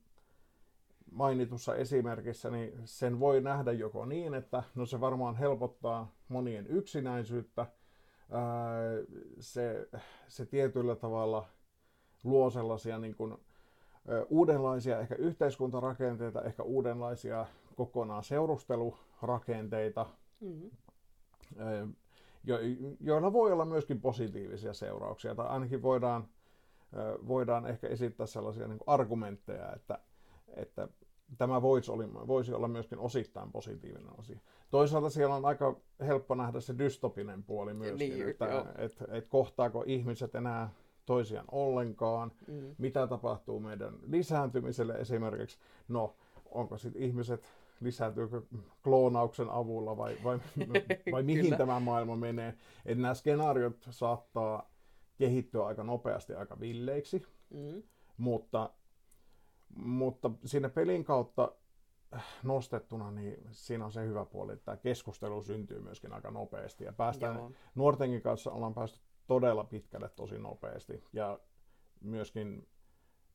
mainitussa 1.10 1.76
esimerkissä, 1.76 2.50
niin 2.50 2.72
sen 2.84 3.20
voi 3.20 3.40
nähdä 3.40 3.72
joko 3.72 4.04
niin, 4.04 4.34
että 4.34 4.62
no 4.74 4.86
se 4.86 5.00
varmaan 5.00 5.36
helpottaa 5.36 6.12
monien 6.28 6.66
yksinäisyyttä, 6.66 7.66
se, 9.40 9.88
se 10.28 10.46
tietyllä 10.46 10.96
tavalla 10.96 11.46
luo 12.24 12.50
sellaisia 12.50 12.98
niin 12.98 13.14
kuin, 13.14 13.36
uudenlaisia 14.28 15.00
ehkä 15.00 15.14
yhteiskuntarakenteita, 15.14 16.42
ehkä 16.42 16.62
uudenlaisia 16.62 17.46
kokonaan 17.76 18.24
seurustelurakenteita, 18.24 20.06
mm-hmm. 20.40 20.70
jo, 22.44 22.58
joilla 23.00 23.32
voi 23.32 23.52
olla 23.52 23.64
myöskin 23.64 24.00
positiivisia 24.00 24.72
seurauksia, 24.72 25.34
tai 25.34 25.46
ainakin 25.46 25.82
voidaan, 25.82 26.28
voidaan 27.28 27.66
ehkä 27.66 27.88
esittää 27.88 28.26
sellaisia 28.26 28.68
niin 28.68 28.78
argumentteja, 28.86 29.72
että, 29.72 29.98
että 30.56 30.88
tämä 31.38 31.62
voisi, 31.62 31.92
olla, 31.92 32.26
voisi 32.26 32.52
olla 32.52 32.68
myöskin 32.68 32.98
osittain 32.98 33.52
positiivinen 33.52 34.18
asia. 34.18 34.38
Toisaalta 34.70 35.10
siellä 35.10 35.34
on 35.34 35.44
aika 35.44 35.76
helppo 36.00 36.34
nähdä 36.34 36.60
se 36.60 36.78
dystopinen 36.78 37.42
puoli 37.42 37.74
myöskin, 37.74 38.10
niin, 38.10 38.28
että 38.28 38.64
et, 38.78 38.96
et 39.08 39.28
kohtaako 39.28 39.84
ihmiset 39.86 40.34
enää 40.34 40.70
toisiaan 41.06 41.46
ollenkaan, 41.52 42.32
mm. 42.48 42.74
mitä 42.78 43.06
tapahtuu 43.06 43.60
meidän 43.60 43.94
lisääntymiselle 44.06 44.92
esimerkiksi. 44.92 45.58
No, 45.88 46.16
onko 46.50 46.78
sitten 46.78 47.02
ihmiset, 47.02 47.46
lisääntyykö 47.80 48.42
kloonauksen 48.82 49.50
avulla 49.50 49.96
vai, 49.96 50.16
vai, 50.24 50.38
vai 51.12 51.22
mihin 51.22 51.56
tämä 51.56 51.80
maailma 51.80 52.16
menee. 52.16 52.54
Että 52.86 53.02
nämä 53.02 53.14
skenaariot 53.14 53.86
saattaa 53.90 54.70
kehittyä 55.18 55.66
aika 55.66 55.84
nopeasti 55.84 56.34
aika 56.34 56.60
villeiksi, 56.60 57.26
mm. 57.50 57.82
mutta 58.16 58.70
mutta 59.76 60.30
siinä 60.44 60.68
pelin 60.68 61.04
kautta 61.04 61.52
nostettuna, 62.42 63.10
niin 63.10 63.46
siinä 63.50 63.84
on 63.84 63.92
se 63.92 64.06
hyvä 64.06 64.24
puoli, 64.24 64.52
että 64.52 64.64
tämä 64.64 64.76
keskustelu 64.76 65.42
syntyy 65.42 65.80
myöskin 65.80 66.12
aika 66.12 66.30
nopeasti. 66.30 66.84
Ja 66.84 66.92
päästään, 66.92 67.36
Joo. 67.36 67.52
nuortenkin 67.74 68.22
kanssa 68.22 68.50
ollaan 68.50 68.74
päästy 68.74 69.00
todella 69.26 69.64
pitkälle 69.64 70.08
tosi 70.08 70.38
nopeasti. 70.38 71.04
Ja 71.12 71.38
myöskin 72.00 72.66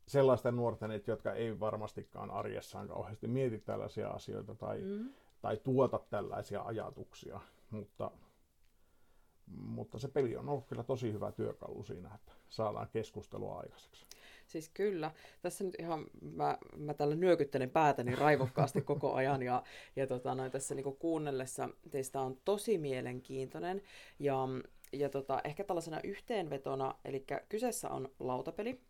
sellaisten 0.07 0.55
nuorten, 0.55 1.01
jotka 1.07 1.33
ei 1.33 1.59
varmastikaan 1.59 2.31
arjessaan 2.31 2.87
kauheasti 2.87 3.27
mieti 3.27 3.59
tällaisia 3.59 4.09
asioita 4.09 4.55
tai, 4.55 4.81
mm. 4.81 5.09
tai 5.41 5.57
tuota 5.57 5.99
tällaisia 6.09 6.61
ajatuksia. 6.61 7.39
Mutta, 7.69 8.11
mutta 9.47 9.99
se 9.99 10.07
peli 10.07 10.37
on 10.37 10.49
ollut 10.49 10.67
kyllä 10.67 10.83
tosi 10.83 11.13
hyvä 11.13 11.31
työkalu 11.31 11.83
siinä, 11.83 12.11
että 12.15 12.31
saadaan 12.49 12.89
keskustelua 12.93 13.59
aikaiseksi. 13.59 14.05
Siis 14.47 14.69
kyllä. 14.69 15.11
Tässä 15.41 15.63
nyt 15.63 15.75
ihan, 15.79 16.05
mä, 16.21 16.57
mä 16.77 16.93
tällä 16.93 17.15
nyökyttelen 17.15 17.69
päätäni 17.69 18.15
raivokkaasti 18.15 18.81
koko 18.91 19.13
ajan 19.13 19.43
ja, 19.43 19.63
ja 19.95 20.07
tota, 20.07 20.35
noin 20.35 20.51
tässä 20.51 20.75
niinku 20.75 20.91
kuunnellessa 20.91 21.69
teistä 21.91 22.21
on 22.21 22.37
tosi 22.45 22.77
mielenkiintoinen 22.77 23.81
ja, 24.19 24.35
ja 24.93 25.09
tota, 25.09 25.41
ehkä 25.43 25.63
tällaisena 25.63 25.99
yhteenvetona, 26.03 26.95
eli 27.05 27.25
kyseessä 27.49 27.89
on 27.89 28.09
lautapeli, 28.19 28.81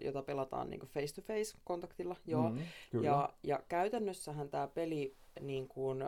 jota 0.00 0.22
pelataan 0.22 0.70
niin 0.70 0.80
face-to-face 0.80 1.58
kontaktilla. 1.64 2.16
Joo. 2.26 2.50
Mm, 2.50 3.04
ja, 3.04 3.34
ja 3.42 3.60
käytännössähän 3.68 4.48
tämä 4.48 4.66
peli 4.66 5.16
niin 5.40 5.68
kuin, 5.68 6.04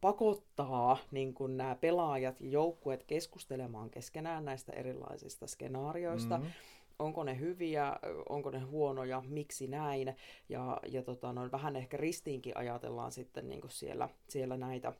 pakottaa 0.00 0.98
niin 1.10 1.34
kuin 1.34 1.56
nämä 1.56 1.74
pelaajat 1.74 2.40
ja 2.40 2.48
joukkueet 2.48 3.04
keskustelemaan 3.04 3.90
keskenään 3.90 4.44
näistä 4.44 4.72
erilaisista 4.72 5.46
skenaarioista. 5.46 6.38
Mm-hmm 6.38 6.52
onko 6.98 7.24
ne 7.24 7.38
hyviä, 7.38 7.96
onko 8.28 8.50
ne 8.50 8.58
huonoja, 8.58 9.22
miksi 9.28 9.66
näin. 9.66 10.16
Ja, 10.48 10.80
ja 10.88 11.02
tota, 11.02 11.32
noin, 11.32 11.52
vähän 11.52 11.76
ehkä 11.76 11.96
ristiinkin 11.96 12.56
ajatellaan 12.56 13.12
sitten 13.12 13.48
niin 13.48 13.60
kuin 13.60 13.70
siellä, 13.70 14.08
siellä 14.28 14.56
näitä. 14.56 14.92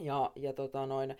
Ja, 0.00 0.32
ja 0.36 0.52
tota, 0.52 0.86
noin, 0.86 1.16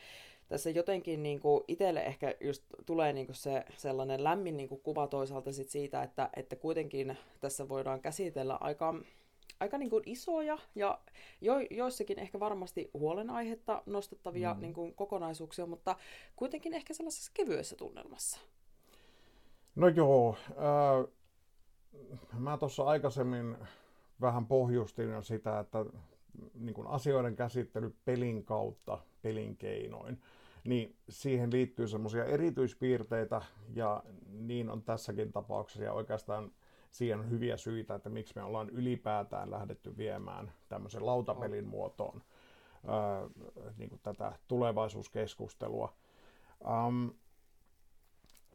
tässä 0.48 0.70
jotenkin 0.70 1.22
niin 1.22 1.40
kuin 1.40 1.64
itselle 1.68 2.00
ehkä 2.00 2.34
just 2.40 2.64
tulee 2.86 3.12
niin 3.12 3.26
kuin 3.26 3.36
se 3.36 3.64
sellainen 3.76 4.24
lämmin 4.24 4.56
niin 4.56 4.68
kuin 4.68 4.80
kuva 4.80 5.06
toisaalta 5.06 5.52
sit 5.52 5.70
siitä, 5.70 6.02
että, 6.02 6.30
että 6.36 6.56
kuitenkin 6.56 7.16
tässä 7.40 7.68
voidaan 7.68 8.00
käsitellä 8.00 8.58
aika, 8.60 8.94
aika 9.60 9.78
niin 9.78 9.90
kuin 9.90 10.02
isoja 10.06 10.58
ja 10.74 10.98
jo, 11.40 11.54
joissakin 11.70 12.18
ehkä 12.18 12.40
varmasti 12.40 12.90
huolenaihetta 12.94 13.82
nostettavia 13.86 14.54
mm. 14.54 14.60
niin 14.60 14.74
kuin 14.74 14.94
kokonaisuuksia, 14.94 15.66
mutta 15.66 15.96
kuitenkin 16.36 16.74
ehkä 16.74 16.94
sellaisessa 16.94 17.30
kevyessä 17.34 17.76
tunnelmassa. 17.76 18.40
No 19.74 19.88
joo, 19.88 20.36
äh, 20.50 21.10
mä 22.38 22.58
tuossa 22.58 22.82
aikaisemmin 22.82 23.56
vähän 24.20 24.46
pohjustin 24.46 25.10
jo 25.10 25.22
sitä, 25.22 25.58
että 25.58 25.84
niin 26.54 26.74
kuin 26.74 26.86
asioiden 26.86 27.36
käsittely 27.36 27.96
pelin 28.04 28.44
kautta, 28.44 28.98
pelin 29.22 29.56
keinoin, 29.56 30.20
niin 30.64 30.96
siihen 31.08 31.52
liittyy 31.52 31.88
semmoisia 31.88 32.24
erityispiirteitä, 32.24 33.42
ja 33.74 34.02
niin 34.32 34.70
on 34.70 34.82
tässäkin 34.82 35.32
tapauksessa, 35.32 35.84
ja 35.84 35.92
oikeastaan 35.92 36.52
siihen 36.90 37.18
on 37.18 37.30
hyviä 37.30 37.56
syitä, 37.56 37.94
että 37.94 38.08
miksi 38.08 38.32
me 38.36 38.42
ollaan 38.42 38.70
ylipäätään 38.70 39.50
lähdetty 39.50 39.96
viemään 39.96 40.52
tämmöisen 40.68 41.06
lautapelin 41.06 41.66
muotoon 41.66 42.22
ää, 42.86 43.28
niin 43.78 43.90
kuin 43.90 44.00
tätä 44.02 44.32
tulevaisuuskeskustelua. 44.48 45.92
Um, 46.86 47.12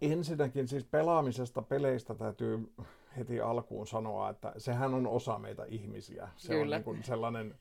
ensinnäkin 0.01 0.67
siis 0.67 0.83
pelaamisesta 0.83 1.61
peleistä 1.61 2.15
täytyy 2.15 2.73
heti 3.17 3.41
alkuun 3.41 3.87
sanoa, 3.87 4.29
että 4.29 4.53
sehän 4.57 4.93
on 4.93 5.07
osa 5.07 5.39
meitä 5.39 5.65
ihmisiä. 5.65 6.29
Se 6.37 6.53
Kyllä. 6.53 6.63
on 6.63 6.69
niin 6.69 6.83
kuin 6.83 7.03
sellainen, 7.03 7.55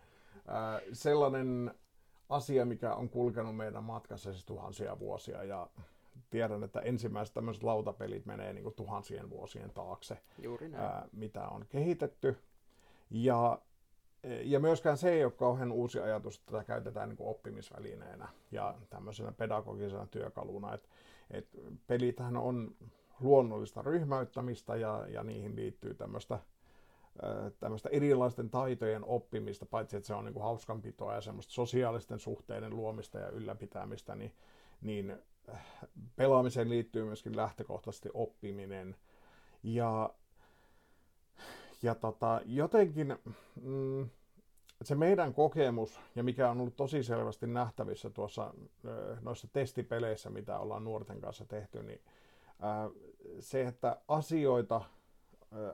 äh, 0.48 0.82
sellainen 0.92 1.74
asia, 2.28 2.64
mikä 2.64 2.94
on 2.94 3.08
kulkenut 3.08 3.56
meidän 3.56 3.84
matkassa 3.84 4.32
siis 4.32 4.44
tuhansia 4.44 4.98
vuosia 4.98 5.44
ja 5.44 5.70
tiedän, 6.30 6.64
että 6.64 6.80
ensimmäiset 6.80 7.34
tämmöiset 7.34 7.62
lautapelit 7.62 8.26
menee 8.26 8.52
niin 8.52 8.74
tuhansien 8.76 9.30
vuosien 9.30 9.70
taakse, 9.70 10.18
Juuri 10.42 10.68
näin. 10.68 10.84
Ää, 10.84 11.08
mitä 11.12 11.48
on 11.48 11.64
kehitetty. 11.68 12.36
Ja, 13.10 13.58
ja 14.42 14.60
myöskään 14.60 14.96
se 14.96 15.10
ei 15.10 15.24
ole 15.24 15.32
kauhean 15.32 15.72
uusi 15.72 16.00
ajatus, 16.00 16.38
että 16.38 16.52
tätä 16.52 16.64
käytetään 16.64 17.08
niin 17.08 17.16
kuin 17.16 17.30
oppimisvälineenä 17.30 18.28
ja 18.50 18.74
tämmöisenä 18.90 19.32
pedagogisena 19.32 20.06
työkaluna. 20.06 20.74
Et, 20.74 20.88
et 21.30 21.48
pelithän 21.86 22.36
on 22.36 22.74
luonnollista 23.20 23.82
ryhmäyttämistä 23.82 24.76
ja, 24.76 25.06
ja 25.08 25.22
niihin 25.22 25.56
liittyy 25.56 25.94
tämmöistä 25.94 26.38
tämmöistä 27.60 27.88
erilaisten 27.88 28.50
taitojen 28.50 29.04
oppimista, 29.04 29.66
paitsi 29.66 29.96
että 29.96 30.06
se 30.06 30.14
on 30.14 30.24
niin 30.24 30.32
kuin 30.32 30.42
hauskanpitoa 30.42 31.14
ja 31.14 31.20
semmoista 31.20 31.52
sosiaalisten 31.52 32.18
suhteiden 32.18 32.76
luomista 32.76 33.18
ja 33.18 33.28
ylläpitämistä, 33.28 34.14
niin, 34.14 34.34
niin 34.80 35.16
äh, 35.48 35.66
pelaamiseen 36.16 36.70
liittyy 36.70 37.04
myöskin 37.04 37.36
lähtökohtaisesti 37.36 38.08
oppiminen. 38.14 38.96
Ja, 39.62 40.10
ja 41.82 41.94
tota, 41.94 42.40
jotenkin 42.46 43.18
mm, 43.62 44.08
se 44.82 44.94
meidän 44.94 45.34
kokemus, 45.34 46.00
ja 46.16 46.24
mikä 46.24 46.50
on 46.50 46.60
ollut 46.60 46.76
tosi 46.76 47.02
selvästi 47.02 47.46
nähtävissä 47.46 48.10
tuossa 48.10 48.54
noissa 49.20 49.48
testipeleissä, 49.52 50.30
mitä 50.30 50.58
ollaan 50.58 50.84
nuorten 50.84 51.20
kanssa 51.20 51.44
tehty, 51.44 51.82
niin 51.82 52.00
se, 53.40 53.66
että 53.66 54.00
asioita 54.08 54.82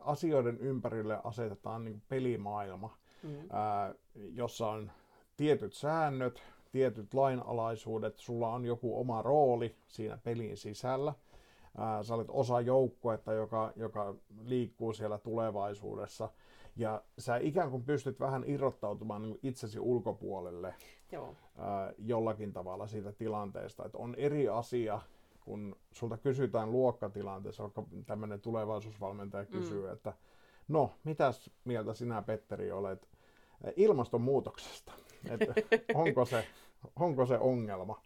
asioiden 0.00 0.58
ympärille 0.58 1.20
asetetaan 1.24 1.84
niin 1.84 2.02
pelimaailma, 2.08 2.96
mm. 3.22 3.36
ää, 3.50 3.94
jossa 4.14 4.68
on 4.68 4.90
tietyt 5.36 5.72
säännöt, 5.72 6.42
tietyt 6.72 7.14
lainalaisuudet, 7.14 8.18
sulla 8.18 8.48
on 8.48 8.64
joku 8.64 9.00
oma 9.00 9.22
rooli 9.22 9.76
siinä 9.88 10.18
pelin 10.24 10.56
sisällä. 10.56 11.14
Ää, 11.78 12.02
sä 12.02 12.14
olet 12.14 12.30
osa 12.30 12.60
joukkuetta, 12.60 13.32
joka, 13.32 13.72
joka 13.76 14.14
liikkuu 14.44 14.92
siellä 14.92 15.18
tulevaisuudessa. 15.18 16.28
Ja 16.76 17.02
sä 17.18 17.36
ikään 17.36 17.70
kuin 17.70 17.84
pystyt 17.84 18.20
vähän 18.20 18.44
irrottautumaan 18.46 19.22
niin 19.22 19.38
itsesi 19.42 19.78
ulkopuolelle 19.78 20.74
Joo. 21.12 21.34
Ää, 21.58 21.92
jollakin 21.98 22.52
tavalla 22.52 22.86
siitä 22.86 23.12
tilanteesta. 23.12 23.84
Että 23.84 23.98
on 23.98 24.14
eri 24.14 24.48
asia 24.48 25.00
kun 25.44 25.76
sulta 25.92 26.18
kysytään 26.18 26.72
luokkatilanteessa, 26.72 27.62
vaikka 27.62 27.84
tämmöinen 28.06 28.40
tulevaisuusvalmentaja 28.40 29.44
kysyy, 29.44 29.86
mm. 29.86 29.92
että 29.92 30.12
no, 30.68 30.90
mitäs 31.04 31.50
mieltä 31.64 31.94
sinä 31.94 32.22
Petteri 32.22 32.72
olet 32.72 33.08
ilmastonmuutoksesta? 33.76 34.92
Että 35.30 35.54
onko, 35.94 36.24
se, 36.24 36.46
onko 36.96 37.26
se 37.26 37.38
ongelma? 37.38 38.00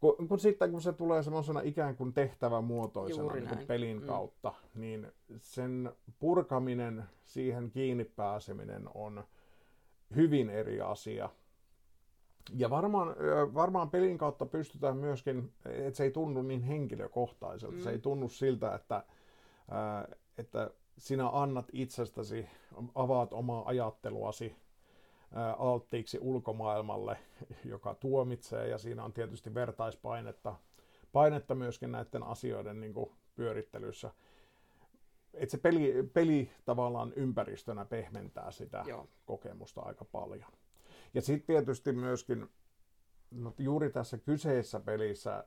Kun, 0.00 0.28
kun 0.28 0.38
sitten 0.38 0.70
kun 0.70 0.82
se 0.82 0.92
tulee 0.92 1.22
semmoisena 1.22 1.60
ikään 1.60 1.96
kuin 1.96 2.12
tehtävämuotoisena 2.12 3.32
niin 3.32 3.48
kuin 3.48 3.66
pelin 3.66 4.00
mm. 4.00 4.06
kautta, 4.06 4.54
niin 4.74 5.12
sen 5.38 5.92
purkaminen, 6.18 7.04
siihen 7.24 7.70
kiinni 7.70 8.04
pääseminen 8.04 8.88
on 8.94 9.24
hyvin 10.16 10.50
eri 10.50 10.80
asia 10.80 11.30
ja 12.56 12.70
varmaan, 12.70 13.08
varmaan 13.54 13.90
pelin 13.90 14.18
kautta 14.18 14.46
pystytään 14.46 14.96
myöskin, 14.96 15.52
että 15.64 15.96
se 15.96 16.04
ei 16.04 16.10
tunnu 16.10 16.42
niin 16.42 16.62
henkilökohtaiselta. 16.62 17.76
Mm. 17.76 17.82
Se 17.82 17.90
ei 17.90 17.96
mm. 17.96 18.02
tunnu 18.02 18.28
siltä, 18.28 18.74
että, 18.74 19.04
että 20.38 20.70
sinä 20.98 21.28
annat 21.32 21.66
itsestäsi, 21.72 22.46
avaat 22.94 23.32
omaa 23.32 23.62
ajatteluasi 23.66 24.56
alttiiksi 25.58 26.18
ulkomaailmalle, 26.20 27.16
joka 27.64 27.94
tuomitsee, 27.94 28.68
ja 28.68 28.78
siinä 28.78 29.04
on 29.04 29.12
tietysti 29.12 29.54
vertaispainetta 29.54 30.56
painetta 31.12 31.54
myöskin 31.54 31.92
näiden 31.92 32.22
asioiden 32.22 32.80
niin 32.80 32.94
kuin, 32.94 33.10
pyörittelyssä. 33.34 34.10
Että 35.34 35.50
se 35.50 35.58
peli, 35.58 36.10
peli 36.14 36.50
tavallaan 36.64 37.12
ympäristönä 37.16 37.84
pehmentää 37.84 38.50
sitä 38.50 38.84
Joo. 38.86 39.08
kokemusta 39.24 39.80
aika 39.80 40.04
paljon. 40.04 40.52
Ja 41.14 41.22
sitten 41.22 41.46
tietysti 41.46 41.92
myöskin 41.92 42.48
no, 43.30 43.54
juuri 43.58 43.90
tässä 43.90 44.18
kyseessä 44.18 44.80
pelissä 44.80 45.44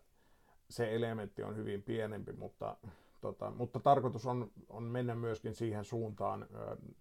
se 0.70 0.96
elementti 0.96 1.44
on 1.44 1.56
hyvin 1.56 1.84
pienempi, 1.84 2.34
mutta, 2.34 2.78
tota, 3.22 3.52
mutta 3.52 3.80
tarkoitus 3.80 4.26
on, 4.26 4.52
on 4.70 4.84
mennä 4.84 5.16
myöskin 5.16 5.56
siihen 5.56 5.86
suuntaan 5.86 6.48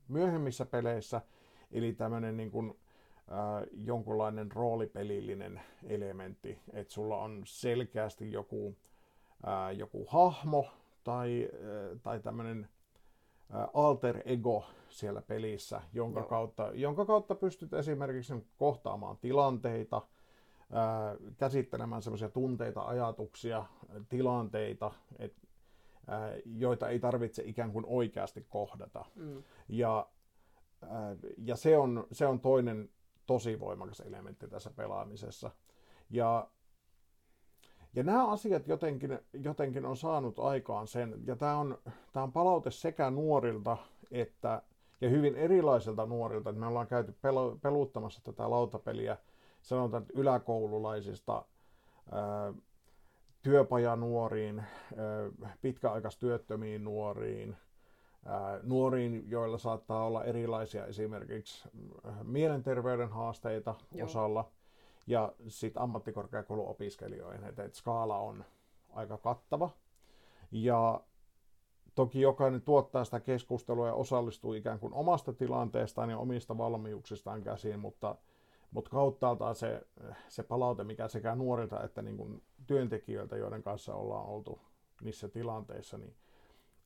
myöhemmissä 0.09 0.67
peleissä, 0.67 1.21
eli 1.73 1.93
tämmöinen 1.93 2.37
niin 2.37 2.51
kuin, 2.51 2.79
ö, 3.29 3.67
jonkunlainen 3.73 4.53
roolipelillinen 4.53 5.61
elementti, 5.87 6.59
että 6.73 6.93
sulla 6.93 7.17
on 7.17 7.43
selkeästi 7.45 8.33
joku, 8.33 8.77
ö, 9.47 9.73
joku 9.73 10.07
hahmo 10.09 10.67
tai, 11.05 11.49
ö, 11.53 11.97
tai 12.03 12.21
tämmöinen 12.21 12.69
alter 13.75 14.23
ego 14.25 14.67
siellä 14.95 15.23
pelissä, 15.23 15.81
jonka, 15.93 16.23
kautta, 16.23 16.71
jonka 16.75 17.05
kautta 17.05 17.35
pystyt 17.35 17.75
esimerkiksi 17.75 18.35
kohtaamaan 18.57 19.17
tilanteita, 19.17 20.03
ää, 20.73 21.17
käsittelemään 21.37 22.03
semmoisia 22.03 22.29
tunteita, 22.29 22.83
ajatuksia, 22.83 23.65
tilanteita, 24.09 24.91
et, 25.19 25.35
ää, 26.07 26.33
joita 26.45 26.89
ei 26.89 26.99
tarvitse 26.99 27.43
ikään 27.47 27.73
kuin 27.73 27.85
oikeasti 27.89 28.47
kohdata. 28.49 29.05
Mm. 29.15 29.43
Ja, 29.69 30.07
ää, 30.83 31.17
ja 31.39 31.57
se, 31.57 31.79
on, 31.79 32.07
se 32.13 32.27
on 32.27 32.41
toinen 32.41 32.91
tosi 33.27 33.61
voimakas 33.61 34.01
elementti 34.01 34.49
tässä 34.49 34.71
pelaamisessa. 34.77 35.51
Ja 36.11 36.49
ja 37.97 38.03
nämä 38.03 38.31
asiat 38.31 38.69
jotenkin, 38.69 39.19
jotenkin 39.33 39.85
on 39.85 39.97
saanut 39.97 40.39
aikaan 40.39 40.87
sen, 40.87 41.15
ja 41.27 41.37
tämä 41.37 41.57
on, 41.57 41.79
tämä 42.13 42.25
on 42.25 42.33
palaute 42.33 42.71
sekä 42.71 43.11
nuorilta 43.11 43.77
että, 44.11 44.63
ja 45.01 45.09
hyvin 45.09 45.35
erilaisilta 45.35 46.07
nuorilta, 46.07 46.53
me 46.53 46.67
ollaan 46.67 46.87
käyty 46.87 47.15
pelu, 47.23 47.59
peluttamassa 47.63 48.21
tätä 48.25 48.51
lautapeliä, 48.51 49.17
sanotaan, 49.63 50.03
että 50.03 50.21
yläkoululaisista 50.21 51.45
ää, 52.13 52.55
työpajanuoriin, 53.43 54.59
ää, 54.59 55.55
pitkäaikaistyöttömiin 55.61 56.85
nuoriin, 56.85 57.57
ää, 58.27 58.61
nuoriin, 58.63 59.31
joilla 59.31 59.59
saattaa 59.59 60.07
olla 60.07 60.25
erilaisia 60.25 60.87
esimerkiksi 60.87 61.69
mielenterveyden 62.23 63.09
haasteita 63.09 63.75
Joo. 63.93 64.05
osalla, 64.05 64.51
ja 65.07 65.33
sitten 65.49 65.83
ammattikorkeakouluopiskelijoihin, 65.83 67.45
että, 67.45 67.65
että 67.65 67.79
skaala 67.79 68.19
on 68.19 68.45
aika 68.93 69.19
kattava. 69.19 69.71
Ja 70.53 71.01
toki 71.95 72.21
jokainen 72.21 72.63
tuottaa 72.63 73.05
sitä 73.05 73.21
keskustelua 73.21 73.87
ja 73.87 73.95
osallistuu 73.95 74.53
ikään 74.53 74.79
kuin 74.79 74.95
omasta 74.95 75.33
tilanteestaan 75.33 76.11
ja 76.11 76.19
omista 76.19 76.59
valmiuksistaan 76.59 77.43
käsiin, 77.43 77.81
mutta, 77.81 78.17
mutta 78.71 78.91
kauttaaltaan 78.91 79.55
se, 79.55 79.87
se 80.29 80.43
palaute, 80.43 80.85
mikä 80.85 81.09
sekä 81.09 81.35
nuorilta 81.35 81.83
että 81.85 82.03
niin 82.03 82.17
kuin 82.17 82.43
työntekijöiltä, 82.67 83.37
joiden 83.37 83.63
kanssa 83.63 83.95
ollaan 83.95 84.27
oltu 84.27 84.61
niissä 85.03 85.29
tilanteissa, 85.29 85.99
niin 85.99 86.15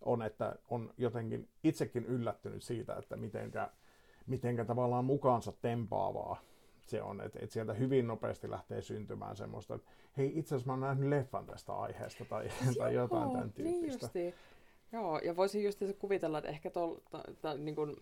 on, 0.01 0.23
että 0.23 0.57
on 0.71 0.94
jotenkin 0.97 1.49
itsekin 1.64 2.05
yllättynyt 2.05 2.62
siitä, 2.62 2.97
että 2.97 3.16
mitenkä, 3.16 3.71
mitenkä 4.27 4.64
tavallaan 4.64 5.05
mukaansa 5.05 5.53
tempaavaa 5.53 6.40
se 6.88 7.03
on, 7.03 7.21
että, 7.21 7.38
että 7.42 7.53
sieltä 7.53 7.75
hyvin 7.75 8.07
nopeasti 8.07 8.51
lähtee 8.51 8.83
syntymään 8.83 9.37
semmoista, 9.37 9.75
että 9.75 9.90
hei 10.16 10.38
itse 10.38 10.55
asiassa 10.55 10.66
mä 10.66 10.73
oon 10.73 10.81
nähnyt 10.81 11.09
leffan 11.09 11.47
tästä 11.47 11.73
aiheesta 11.73 12.25
tai, 12.25 12.49
tai 12.79 12.94
jotain 12.94 13.31
tämän 13.31 13.53
niin 13.57 13.81
tyyppistä. 13.81 14.11
Niin 14.14 14.35
Joo, 14.92 15.18
ja 15.18 15.37
voisin 15.37 15.64
just 15.64 15.83
kuvitella, 15.98 16.38
että 16.38 16.51
ehkä 16.51 16.70
tol, 16.70 16.94
ta, 17.11 17.22
ta, 17.40 17.55
niin 17.55 17.74
kuin 17.74 17.96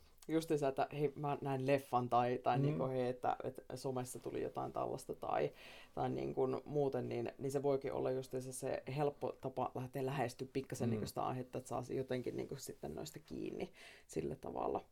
se, 0.57 0.69
että 0.69 0.89
hei, 0.93 1.13
mä 1.17 1.39
näin 1.41 1.67
leffan 1.67 2.09
tai, 2.09 2.39
tai 2.43 2.59
mm. 2.59 2.65
niin 2.65 2.79
kuin, 2.79 2.91
hei, 2.91 3.09
että, 3.09 3.37
että 3.45 3.77
somessa 3.77 4.19
tuli 4.19 4.43
jotain 4.43 4.73
tällaista 4.73 5.15
tai, 5.15 5.53
tai 5.95 6.11
niin 6.11 6.35
kuin 6.35 6.61
muuten, 6.65 7.09
niin, 7.09 7.33
niin 7.39 7.53
se 7.53 7.63
voikin 7.63 7.93
olla 7.93 8.11
just 8.11 8.35
se 8.51 8.83
helppo 8.97 9.33
tapa 9.41 9.71
lähteä 9.75 10.07
lähestyä 10.07 10.49
pikkasen 10.53 10.91
mm. 10.91 10.97
niin 10.97 11.09
sitä 11.09 11.23
aihetta, 11.23 11.59
että 11.59 11.69
saa 11.69 11.83
jotenkin 11.91 12.37
niin 12.37 12.49
kuin 12.49 12.61
sitten 12.61 12.95
noista 12.95 13.19
kiinni 13.19 13.73
sillä 14.07 14.35
tavalla. 14.35 14.85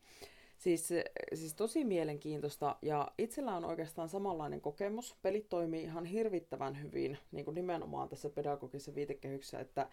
Siis, 0.59 0.89
siis 1.35 1.55
tosi 1.55 1.85
mielenkiintoista 1.85 2.77
ja 2.83 3.13
itsellä 3.19 3.57
on 3.57 3.65
oikeastaan 3.65 4.09
samanlainen 4.09 4.61
kokemus. 4.61 5.17
Pelit 5.23 5.49
toimii 5.49 5.83
ihan 5.83 6.05
hirvittävän 6.05 6.83
hyvin 6.83 7.19
niin 7.33 7.45
kuin 7.45 7.55
nimenomaan 7.55 8.09
tässä 8.09 8.31
pedagogisessa 8.31 8.95
viitekehyksessä, 8.95 9.61
että, 9.61 9.89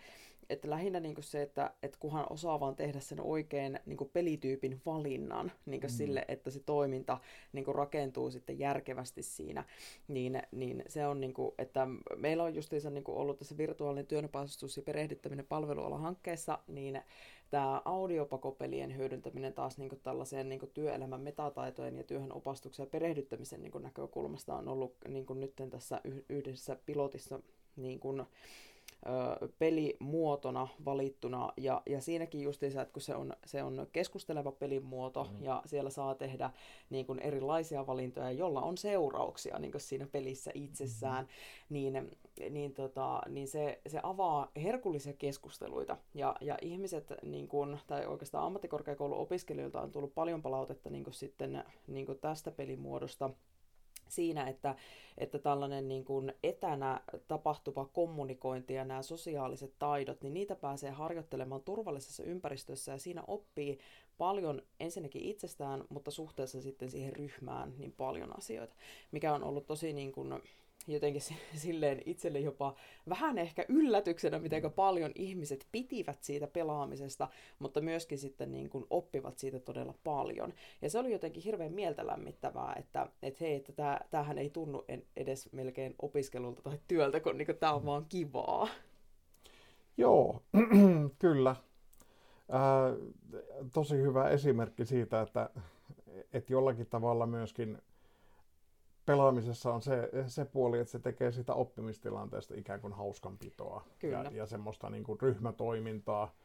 että 0.52 0.70
lähinnä 0.70 1.00
niin 1.00 1.16
kuin 1.16 1.24
se, 1.24 1.42
että, 1.42 1.74
että 1.84 1.98
kunhan 2.00 2.26
osaa 2.30 2.60
vaan 2.60 2.76
tehdä 2.76 3.00
sen 3.00 3.22
oikein 3.22 3.80
niin 3.86 3.98
kuin 3.98 4.10
pelityypin 4.14 4.82
valinnan 4.86 5.52
niin 5.66 5.82
kuin 5.82 5.92
mm. 5.92 5.96
sille, 5.96 6.26
että 6.28 6.50
se 6.50 6.60
toiminta 6.60 7.18
niin 7.54 7.66
kuin 7.66 7.76
rakentuu 7.76 8.32
sitten 8.32 8.60
järkevästi 8.60 9.24
siinä, 9.24 9.64
niin, 10.08 10.42
niin 10.52 10.84
se 10.88 11.08
on, 11.08 11.22
niin 11.22 11.34
kuin, 11.34 11.52
että 11.58 11.88
meillä 12.16 12.44
on 12.44 12.56
justiinsa 12.56 12.90
niin 12.90 13.04
kuin 13.04 13.18
ollut 13.18 13.38
tässä 13.40 13.58
virtuaalinen 13.58 14.08
työnopastus 14.08 14.78
ja 14.78 14.84
perehdyttäminen 14.84 15.46
palveluala-hankkeessa, 15.46 16.60
niin 16.68 17.02
tämä 17.50 17.82
audiopakopelien 17.86 18.98
hyödyntäminen 18.98 19.54
taas 19.54 19.78
niin 19.78 19.90
kuin 19.90 20.02
tällaiseen 20.04 20.50
niin 20.50 20.60
kuin 20.60 20.72
työelämän 20.74 21.22
metataitojen 21.22 21.98
ja 21.98 22.04
työhön 22.04 22.34
opastuksen 22.34 22.84
ja 22.84 22.90
perehdyttämisen 22.90 23.62
niin 23.62 23.72
kuin 23.72 23.84
näkökulmasta 23.84 24.56
on 24.56 24.68
ollut 24.68 24.96
niin 25.08 25.26
kuin 25.26 25.40
nyt 25.40 25.54
tässä 25.70 26.02
yhdessä 26.30 26.78
pilotissa 26.86 27.40
niin 27.76 28.00
kuin, 28.00 28.26
pelimuotona 29.60 30.68
valittuna, 30.86 31.54
ja, 31.58 31.82
ja 31.86 32.02
siinäkin 32.02 32.42
justiinsa, 32.42 32.82
että 32.82 32.94
kun 32.94 33.02
se 33.02 33.16
on, 33.16 33.34
se 33.46 33.64
on 33.64 33.88
keskusteleva 33.92 34.52
pelimuoto, 34.52 35.24
mm. 35.24 35.44
ja 35.44 35.62
siellä 35.66 35.90
saa 35.90 36.16
tehdä 36.16 36.50
niin 36.90 37.06
kuin 37.06 37.20
erilaisia 37.20 37.88
valintoja, 37.88 38.32
jolla 38.32 38.62
on 38.62 38.78
seurauksia 38.78 39.60
niin 39.60 39.72
kuin 39.72 39.82
siinä 39.82 40.08
pelissä 40.08 40.52
itsessään, 40.54 41.26
mm. 41.26 41.30
niin, 41.70 42.12
niin, 42.50 42.74
tota, 42.74 43.22
niin 43.30 43.48
se, 43.48 43.82
se 43.88 44.00
avaa 44.04 44.52
herkullisia 44.64 45.14
keskusteluita, 45.14 45.98
ja, 46.14 46.36
ja 46.42 46.58
ihmiset, 46.62 47.14
niin 47.24 47.48
kuin, 47.48 47.80
tai 47.88 48.06
oikeastaan 48.06 48.46
ammattikorkeakouluopiskelijoilta 48.46 49.82
on 49.82 49.92
tullut 49.92 50.16
paljon 50.16 50.42
palautetta 50.42 50.90
niin 50.90 51.04
kuin 51.04 51.14
sitten 51.14 51.64
niin 51.88 52.06
kuin 52.06 52.20
tästä 52.20 52.52
pelimuodosta, 52.52 53.30
siinä, 54.12 54.48
että, 54.48 54.76
että 55.18 55.40
tällainen 55.40 55.88
niin 55.88 56.06
kuin 56.06 56.34
etänä 56.44 57.02
tapahtuva 57.28 57.86
kommunikointi 57.86 58.74
ja 58.74 58.86
nämä 58.86 59.02
sosiaaliset 59.02 59.74
taidot, 59.80 60.22
niin 60.22 60.34
niitä 60.34 60.56
pääsee 60.56 60.92
harjoittelemaan 60.92 61.62
turvallisessa 61.62 62.24
ympäristössä 62.24 62.92
ja 62.92 62.98
siinä 62.98 63.24
oppii 63.28 63.80
paljon 64.18 64.62
ensinnäkin 64.80 65.22
itsestään, 65.22 65.84
mutta 65.90 66.12
suhteessa 66.12 66.62
sitten 66.62 66.92
siihen 66.92 67.16
ryhmään 67.16 67.74
niin 67.78 67.92
paljon 67.92 68.38
asioita, 68.38 68.76
mikä 69.12 69.34
on 69.34 69.44
ollut 69.44 69.66
tosi 69.66 69.94
niin 69.94 70.12
kuin, 70.12 70.42
jotenkin 70.88 71.22
silleen 71.56 72.02
itselle 72.06 72.40
jopa 72.40 72.76
vähän 73.10 73.38
ehkä 73.38 73.66
yllätyksenä, 73.70 74.40
miten 74.40 74.72
paljon 74.76 75.12
ihmiset 75.16 75.68
pitivät 75.72 76.24
siitä 76.24 76.48
pelaamisesta, 76.48 77.28
mutta 77.60 77.82
myöskin 77.82 78.18
sitten 78.18 78.52
niin 78.52 78.70
kuin 78.70 78.86
oppivat 78.90 79.38
siitä 79.38 79.60
todella 79.60 79.94
paljon. 80.04 80.54
Ja 80.82 80.90
se 80.90 81.00
oli 81.00 81.12
jotenkin 81.12 81.44
hirveän 81.44 81.74
mieltä 81.74 82.08
lämmittävää, 82.08 82.76
että, 82.80 83.08
että 83.22 83.38
hei, 83.42 83.56
että 83.56 83.72
tämä, 83.74 84.00
tämähän 84.12 84.38
ei 84.38 84.50
tunnu 84.50 84.86
edes 85.18 85.50
melkein 85.52 85.96
opiskelulta 86.02 86.62
tai 86.62 86.80
työltä, 86.88 87.20
kun 87.20 87.38
niin 87.38 87.58
tämä 87.60 87.74
on 87.74 87.86
vaan 87.86 88.06
kivaa. 88.10 88.68
Joo, 89.98 90.42
kyllä. 91.20 91.56
Ää, 92.52 92.94
tosi 93.74 93.98
hyvä 93.98 94.30
esimerkki 94.30 94.86
siitä, 94.86 95.22
että, 95.22 95.50
että 96.34 96.54
jollakin 96.54 96.88
tavalla 96.88 97.26
myöskin 97.26 97.82
pelaamisessa 99.12 99.74
on 99.74 99.82
se, 99.82 100.10
se 100.28 100.46
puoli, 100.46 100.80
että 100.80 100.92
se 100.92 101.00
tekee 101.00 101.32
sitä 101.32 101.54
oppimistilanteesta 101.54 102.54
ikään 102.58 102.82
kuin 102.82 102.94
hauskanpitoa 102.94 103.86
Kyllä. 104.00 104.18
Ja, 104.18 104.32
ja 104.32 104.46
semmoista 104.46 104.90
niin 104.90 105.04
kuin 105.04 105.22
ryhmätoimintaa, 105.22 106.36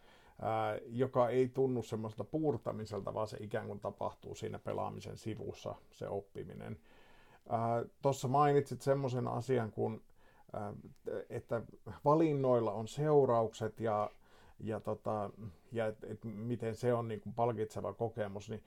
ää, 0.42 0.78
joka 0.86 1.28
ei 1.28 1.48
tunnu 1.48 1.82
semmoista 1.82 2.24
puurtamiselta, 2.24 3.14
vaan 3.14 3.28
se 3.28 3.36
ikään 3.40 3.66
kuin 3.66 3.80
tapahtuu 3.80 4.34
siinä 4.34 4.58
pelaamisen 4.58 5.18
sivussa, 5.18 5.74
se 5.90 6.08
oppiminen. 6.08 6.78
Tuossa 8.02 8.28
mainitsit 8.28 8.82
semmoisen 8.82 9.28
asian, 9.28 9.70
kun, 9.70 10.02
ää, 10.52 10.72
että 11.30 11.62
valinnoilla 12.04 12.72
on 12.72 12.88
seuraukset 12.88 13.80
ja 13.80 14.10
ja, 14.60 14.80
tota, 14.80 15.30
ja 15.72 15.86
et, 15.86 16.04
et 16.04 16.24
miten 16.24 16.74
se 16.74 16.94
on 16.94 17.08
niin 17.08 17.20
kuin 17.20 17.34
palkitseva 17.34 17.92
kokemus, 17.92 18.50
niin 18.50 18.62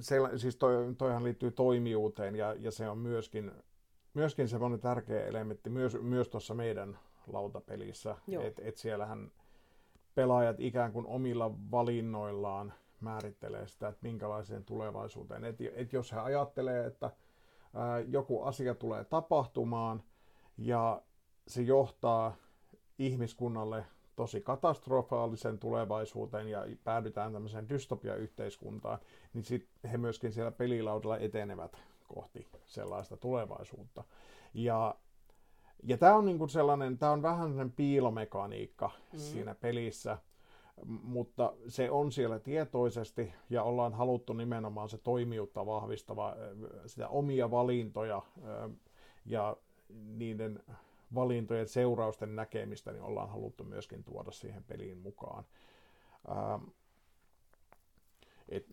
se, 0.00 0.16
siis 0.36 0.56
toi, 0.56 0.94
toihan 0.98 1.24
liittyy 1.24 1.50
toimijuuteen 1.50 2.36
ja, 2.36 2.54
ja 2.58 2.70
se 2.70 2.88
on 2.88 2.98
myöskin, 2.98 3.52
myöskin 4.14 4.48
semmoinen 4.48 4.80
tärkeä 4.80 5.26
elementti 5.26 5.70
myös, 5.70 5.96
myös 6.00 6.28
tuossa 6.28 6.54
meidän 6.54 6.98
lautapelissä, 7.26 8.16
että 8.42 8.62
et 8.64 8.76
siellähän 8.76 9.30
pelaajat 10.14 10.60
ikään 10.60 10.92
kuin 10.92 11.06
omilla 11.06 11.50
valinnoillaan 11.70 12.72
määrittelee 13.00 13.66
sitä, 13.66 13.88
että 13.88 14.06
minkälaiseen 14.06 14.64
tulevaisuuteen. 14.64 15.44
Et, 15.44 15.56
et 15.74 15.92
jos 15.92 16.12
he 16.12 16.18
ajattelee, 16.18 16.86
että 16.86 17.10
ää, 17.74 18.00
joku 18.00 18.42
asia 18.42 18.74
tulee 18.74 19.04
tapahtumaan 19.04 20.02
ja 20.56 21.02
se 21.48 21.62
johtaa 21.62 22.36
ihmiskunnalle 22.98 23.84
tosi 24.18 24.40
katastrofaalisen 24.40 25.58
tulevaisuuteen 25.58 26.48
ja 26.48 26.66
päädytään 26.84 27.32
tämmöiseen 27.32 27.68
dystopia-yhteiskuntaan, 27.68 28.98
niin 29.34 29.44
sitten 29.44 29.90
he 29.90 29.98
myöskin 29.98 30.32
siellä 30.32 30.50
pelilaudalla 30.50 31.18
etenevät 31.18 31.76
kohti 32.08 32.46
sellaista 32.66 33.16
tulevaisuutta. 33.16 34.04
Ja, 34.54 34.94
ja 35.82 35.98
tämä 35.98 36.16
on 36.16 36.26
niinku 36.26 36.48
sellainen, 36.48 36.98
tämä 36.98 37.12
on 37.12 37.22
vähän 37.22 37.48
sellainen 37.48 37.72
piilomekaniikka 37.72 38.90
mm. 39.12 39.18
siinä 39.18 39.54
pelissä, 39.54 40.18
mutta 40.84 41.52
se 41.68 41.90
on 41.90 42.12
siellä 42.12 42.38
tietoisesti 42.38 43.34
ja 43.50 43.62
ollaan 43.62 43.94
haluttu 43.94 44.32
nimenomaan 44.32 44.88
se 44.88 44.98
toimijuutta 44.98 45.66
vahvistava, 45.66 46.36
sitä 46.86 47.08
omia 47.08 47.50
valintoja 47.50 48.22
ja 49.26 49.56
niiden 49.88 50.62
valintojen 51.14 51.68
seurausten 51.68 52.36
näkemistä 52.36 52.92
niin 52.92 53.02
ollaan 53.02 53.30
haluttu 53.30 53.64
myöskin 53.64 54.04
tuoda 54.04 54.30
siihen 54.30 54.64
peliin 54.64 54.98
mukaan. 54.98 55.44
Ähm, 56.30 56.64
et, 58.48 58.66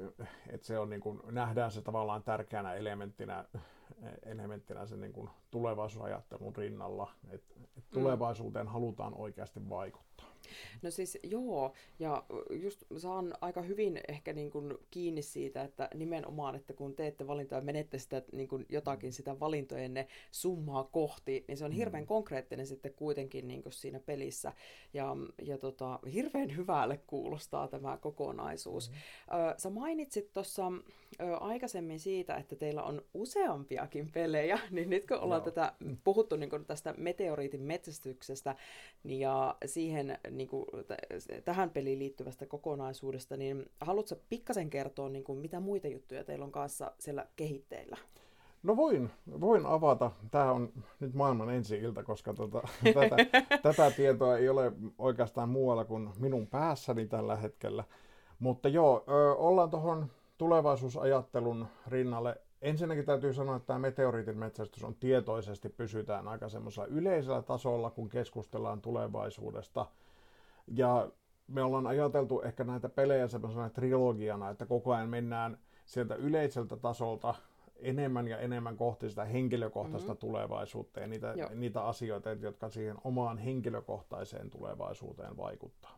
et 0.50 0.64
se 0.64 0.80
on 0.80 0.90
niin 0.90 1.02
kuin, 1.02 1.22
nähdään 1.32 1.72
se 1.72 1.82
tavallaan 1.82 2.24
tärkeänä 2.24 2.74
elementtinä, 2.74 3.46
elementtinä 4.24 4.86
sen 4.86 5.02
niin 5.02 5.14
kuin 5.14 5.30
tulevaisuusajattelun 5.52 6.56
rinnalla, 6.56 7.12
että 7.30 7.56
et 7.78 7.84
tulevaisuuteen 7.94 8.66
mm. 8.66 8.72
halutaan 8.72 9.14
oikeasti 9.14 9.70
vaikuttaa. 9.70 10.35
No 10.82 10.92
siis 10.92 11.18
joo, 11.24 11.74
ja 12.00 12.24
just 12.50 12.84
saan 12.98 13.34
aika 13.42 13.62
hyvin 13.62 14.02
ehkä 14.08 14.34
niin 14.34 14.52
kuin 14.52 14.74
kiinni 14.92 15.22
siitä, 15.22 15.64
että 15.64 15.90
nimenomaan, 15.94 16.56
että 16.56 16.74
kun 16.74 16.96
teette 16.96 17.28
valintoja, 17.28 17.62
menette 17.62 17.98
sitä 17.98 18.22
niin 18.32 18.48
kuin 18.48 18.66
jotakin 18.70 19.14
sitä 19.14 19.40
valintojenne 19.40 20.08
summaa 20.32 20.84
kohti, 20.84 21.46
niin 21.48 21.58
se 21.58 21.66
on 21.66 21.72
hirveän 21.72 22.04
mm. 22.04 22.08
konkreettinen 22.08 22.68
sitten 22.68 22.94
kuitenkin 22.94 23.48
niin 23.48 23.64
kuin 23.64 23.74
siinä 23.74 24.00
pelissä. 24.00 24.54
Ja, 24.94 25.18
ja 25.42 25.58
tota, 25.58 26.00
hirveän 26.14 26.56
hyvälle 26.58 26.98
kuulostaa 27.08 27.68
tämä 27.68 27.98
kokonaisuus. 27.98 28.90
Mm. 28.90 28.96
Ö, 28.96 29.56
sä 29.58 29.70
mainitsit 29.70 30.34
tuossa 30.34 30.72
aikaisemmin 31.40 32.00
siitä, 32.00 32.36
että 32.36 32.56
teillä 32.56 32.84
on 32.84 33.02
useampiakin 33.14 34.12
pelejä, 34.12 34.60
niin 34.72 34.90
nyt 34.90 35.06
kun 35.08 35.18
ollaan 35.18 35.42
tätä 35.42 35.74
puhuttu 36.04 36.36
niin 36.36 36.50
kuin 36.50 36.66
tästä 36.66 36.94
meteoriitin 36.98 37.62
metsästyksestä 37.62 38.56
niin 39.04 39.20
ja 39.20 39.56
siihen 39.66 40.18
niin 40.30 40.48
kuin, 40.48 40.66
t- 40.88 41.46
tähän 41.46 41.70
peliin 41.70 42.00
liittyvästä 42.00 42.46
kokonaisuudesta, 42.46 43.38
niin 43.38 43.66
haluatko 43.82 44.16
pikkasen 44.30 44.70
kertoa, 44.70 45.10
niin 45.10 45.24
kuin, 45.24 45.40
mitä 45.40 45.60
muita 45.60 45.88
juttuja 45.88 46.24
teillä 46.24 46.46
on 46.46 46.52
kanssa 46.52 46.92
siellä 47.00 47.26
kehitteillä? 47.36 47.98
No 48.66 48.76
voin, 48.76 49.10
voin 49.42 49.66
avata. 49.66 50.12
Tämä 50.32 50.52
on 50.52 50.74
nyt 51.00 51.14
maailman 51.14 51.50
ensi 51.50 51.76
ilta, 51.78 52.04
koska 52.04 52.34
tota, 52.34 52.62
tätä, 52.94 53.16
tätä 53.64 53.92
tietoa 53.92 54.38
ei 54.38 54.50
ole 54.50 54.72
oikeastaan 54.98 55.50
muualla 55.50 55.86
kuin 55.86 56.10
minun 56.20 56.48
päässäni 56.48 57.08
tällä 57.08 57.36
hetkellä. 57.36 57.84
Mutta 58.40 58.70
joo, 58.70 59.04
ö, 59.08 59.36
ollaan 59.36 59.70
tuohon 59.70 60.12
tulevaisuusajattelun 60.38 61.68
rinnalle. 61.88 62.42
Ensinnäkin 62.62 63.06
täytyy 63.06 63.34
sanoa, 63.34 63.56
että 63.56 63.68
tämä 63.68 63.80
meteoriitin 63.80 64.38
metsästys 64.38 64.84
on 64.84 64.96
tietoisesti 64.96 65.70
pysytään 65.70 66.28
aika 66.28 66.50
semmoisella 66.50 66.88
yleisellä 66.88 67.42
tasolla, 67.42 67.90
kun 67.90 68.10
keskustellaan 68.10 68.82
tulevaisuudesta. 68.82 69.86
Ja 70.68 71.12
me 71.48 71.64
ollaan 71.64 71.88
ajateltu 71.88 72.42
ehkä 72.42 72.64
näitä 72.64 72.90
pelejä 72.90 73.28
semmoisena 73.28 73.70
trilogiana, 73.70 74.50
että 74.50 74.66
koko 74.66 74.94
ajan 74.94 75.10
mennään 75.10 75.58
sieltä 75.86 76.16
yleiseltä 76.16 76.78
tasolta 76.78 77.36
enemmän 77.76 78.28
ja 78.28 78.38
enemmän 78.38 78.78
kohti 78.78 79.10
sitä 79.10 79.26
henkilökohtaista 79.26 80.12
mm-hmm. 80.12 80.20
tulevaisuutta 80.20 81.00
ja 81.00 81.08
niitä, 81.08 81.36
niitä 81.56 81.84
asioita, 81.84 82.32
jotka 82.32 82.70
siihen 82.70 82.98
omaan 83.04 83.38
henkilökohtaiseen 83.38 84.50
tulevaisuuteen 84.50 85.38
vaikuttaa. 85.38 85.98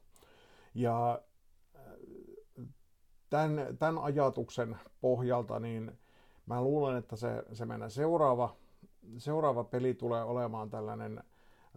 Ja 0.73 1.21
tämän, 3.29 3.77
tämän 3.79 4.03
ajatuksen 4.03 4.77
pohjalta 5.01 5.59
niin 5.59 5.97
mä 6.45 6.61
luulen, 6.61 6.97
että 6.97 7.15
se, 7.15 7.43
se 7.53 7.65
meidän 7.65 7.91
seuraava, 7.91 8.55
seuraava 9.17 9.63
peli 9.63 9.93
tulee 9.93 10.23
olemaan 10.23 10.69
tällainen 10.69 11.23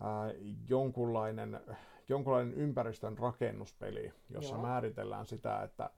ää, 0.00 0.32
jonkunlainen, 0.68 1.60
jonkunlainen 2.08 2.54
ympäristön 2.54 3.18
rakennuspeli, 3.18 4.12
jossa 4.30 4.54
Joo. 4.54 4.62
määritellään 4.62 5.26
sitä, 5.26 5.62
että 5.62 5.90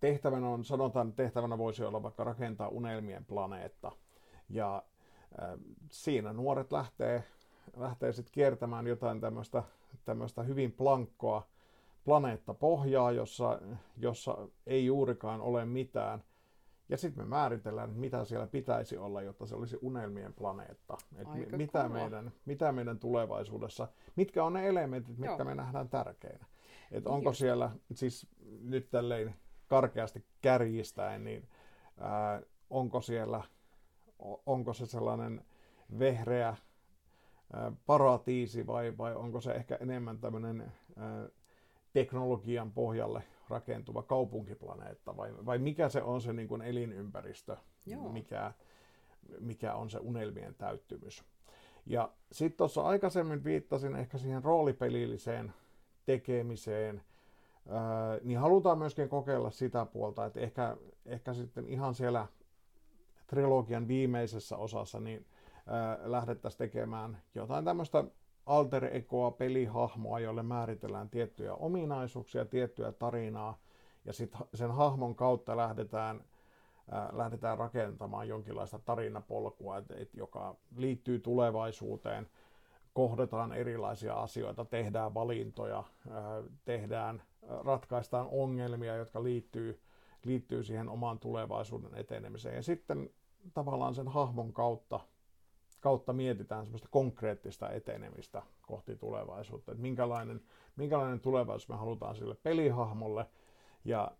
tehtävänä 0.00 0.48
on, 0.48 0.64
sanotaan, 0.64 1.12
tehtävänä 1.12 1.58
voisi 1.58 1.84
olla 1.84 2.02
vaikka 2.02 2.24
rakentaa 2.24 2.68
unelmien 2.68 3.24
planeetta. 3.24 3.92
Ja 4.48 4.82
siinä 5.90 6.32
nuoret 6.32 6.72
lähtee, 6.72 7.24
lähtee 7.76 8.12
sitten 8.12 8.32
kiertämään 8.32 8.86
jotain 8.86 9.20
tämmöistä 10.04 10.42
hyvin 10.42 10.72
plankkoa 10.72 11.46
planeettapohjaa, 12.04 13.12
jossa, 13.12 13.60
jossa 13.96 14.48
ei 14.66 14.86
juurikaan 14.86 15.40
ole 15.40 15.64
mitään. 15.64 16.22
Ja 16.88 16.96
sitten 16.96 17.24
me 17.24 17.28
määritellään, 17.28 17.90
mitä 17.90 18.24
siellä 18.24 18.46
pitäisi 18.46 18.96
olla, 18.96 19.22
jotta 19.22 19.46
se 19.46 19.54
olisi 19.54 19.78
unelmien 19.82 20.32
planeetta. 20.32 20.98
Et 21.16 21.28
mitä, 21.56 21.88
meidän, 21.88 22.32
mitä 22.44 22.72
meidän 22.72 22.98
tulevaisuudessa, 22.98 23.88
mitkä 24.16 24.44
on 24.44 24.52
ne 24.52 24.68
elementit, 24.68 25.18
mitkä 25.18 25.36
Joo. 25.36 25.44
me 25.44 25.54
nähdään 25.54 25.88
tärkeinä. 25.88 26.46
Et 26.90 27.06
onko 27.06 27.30
Just. 27.30 27.38
siellä, 27.38 27.70
siis 27.94 28.26
nyt 28.60 28.90
tälleen 28.90 29.34
karkeasti 29.68 30.24
kärjistäen, 30.40 31.24
niin 31.24 31.48
ää, 32.00 32.42
onko 32.70 33.00
siellä, 33.00 33.42
onko 34.46 34.72
se 34.72 34.86
sellainen 34.86 35.44
vehreä 35.98 36.56
ää, 37.52 37.72
paratiisi 37.86 38.66
vai, 38.66 38.98
vai 38.98 39.14
onko 39.14 39.40
se 39.40 39.52
ehkä 39.52 39.78
enemmän 39.80 40.18
tämmöinen 40.18 40.72
teknologian 41.92 42.72
pohjalle 42.72 43.22
rakentuva 43.48 44.02
kaupunkiplaneetta? 44.02 45.16
Vai, 45.16 45.34
vai 45.46 45.58
mikä 45.58 45.88
se 45.88 46.02
on 46.02 46.20
se 46.20 46.32
niin 46.32 46.48
kuin 46.48 46.62
elinympäristö, 46.62 47.56
mikä, 48.12 48.52
mikä 49.40 49.74
on 49.74 49.90
se 49.90 49.98
unelmien 49.98 50.54
täyttymys. 50.54 51.24
Ja 51.86 52.12
sitten 52.32 52.56
tuossa 52.56 52.82
aikaisemmin 52.82 53.44
viittasin 53.44 53.96
ehkä 53.96 54.18
siihen 54.18 54.44
roolipelilliseen 54.44 55.54
tekemiseen, 56.06 57.02
niin 58.22 58.38
halutaan 58.38 58.78
myöskin 58.78 59.08
kokeilla 59.08 59.50
sitä 59.50 59.86
puolta, 59.86 60.26
että 60.26 60.40
ehkä, 60.40 60.76
ehkä 61.06 61.34
sitten 61.34 61.68
ihan 61.68 61.94
siellä 61.94 62.26
trilogian 63.26 63.88
viimeisessä 63.88 64.56
osassa 64.56 65.00
niin 65.00 65.26
lähdettäisiin 66.02 66.58
tekemään 66.58 67.22
jotain 67.34 67.64
tämmöistä 67.64 68.04
alter 68.46 68.96
egoa 68.96 69.30
pelihahmoa, 69.30 70.20
jolle 70.20 70.42
määritellään 70.42 71.10
tiettyjä 71.10 71.54
ominaisuuksia, 71.54 72.44
tiettyä 72.44 72.92
tarinaa, 72.92 73.58
ja 74.04 74.12
sitten 74.12 74.40
sen 74.54 74.70
hahmon 74.70 75.14
kautta 75.14 75.56
lähdetään, 75.56 76.24
lähdetään 77.12 77.58
rakentamaan 77.58 78.28
jonkinlaista 78.28 78.78
tarinapolkua, 78.78 79.78
et, 79.78 79.90
et, 79.90 80.14
joka 80.14 80.56
liittyy 80.76 81.18
tulevaisuuteen– 81.18 82.28
kohdataan 82.92 83.52
erilaisia 83.52 84.14
asioita, 84.14 84.64
tehdään 84.64 85.14
valintoja, 85.14 85.84
tehdään, 86.64 87.22
ratkaistaan 87.48 88.28
ongelmia, 88.30 88.96
jotka 88.96 89.22
liittyy, 89.22 89.80
liittyy 90.24 90.64
siihen 90.64 90.88
omaan 90.88 91.18
tulevaisuuden 91.18 91.94
etenemiseen. 91.94 92.56
Ja 92.56 92.62
sitten 92.62 93.10
tavallaan 93.54 93.94
sen 93.94 94.08
hahmon 94.08 94.52
kautta, 94.52 95.00
kautta 95.82 96.12
mietitään 96.12 96.64
semmoista 96.64 96.88
konkreettista 96.90 97.70
etenemistä 97.70 98.42
kohti 98.62 98.96
tulevaisuutta, 98.96 99.72
että 99.72 99.82
minkälainen, 99.82 100.40
minkälainen 100.76 101.20
tulevaisuus 101.20 101.68
me 101.68 101.76
halutaan 101.76 102.16
sille 102.16 102.34
pelihahmolle, 102.34 103.26
ja 103.84 104.12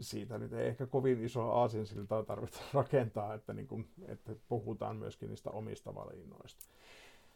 siitä 0.00 0.38
nyt 0.38 0.52
ei 0.52 0.68
ehkä 0.68 0.86
kovin 0.86 1.24
iso 1.24 1.50
aasinsiltaa 1.50 2.22
tarvitse 2.22 2.60
rakentaa, 2.74 3.34
että, 3.34 3.52
niin 3.52 3.66
kun, 3.68 3.86
että 4.08 4.34
puhutaan 4.48 4.96
myöskin 4.96 5.28
niistä 5.28 5.50
omista 5.50 5.94
valinnoista. 5.94 6.64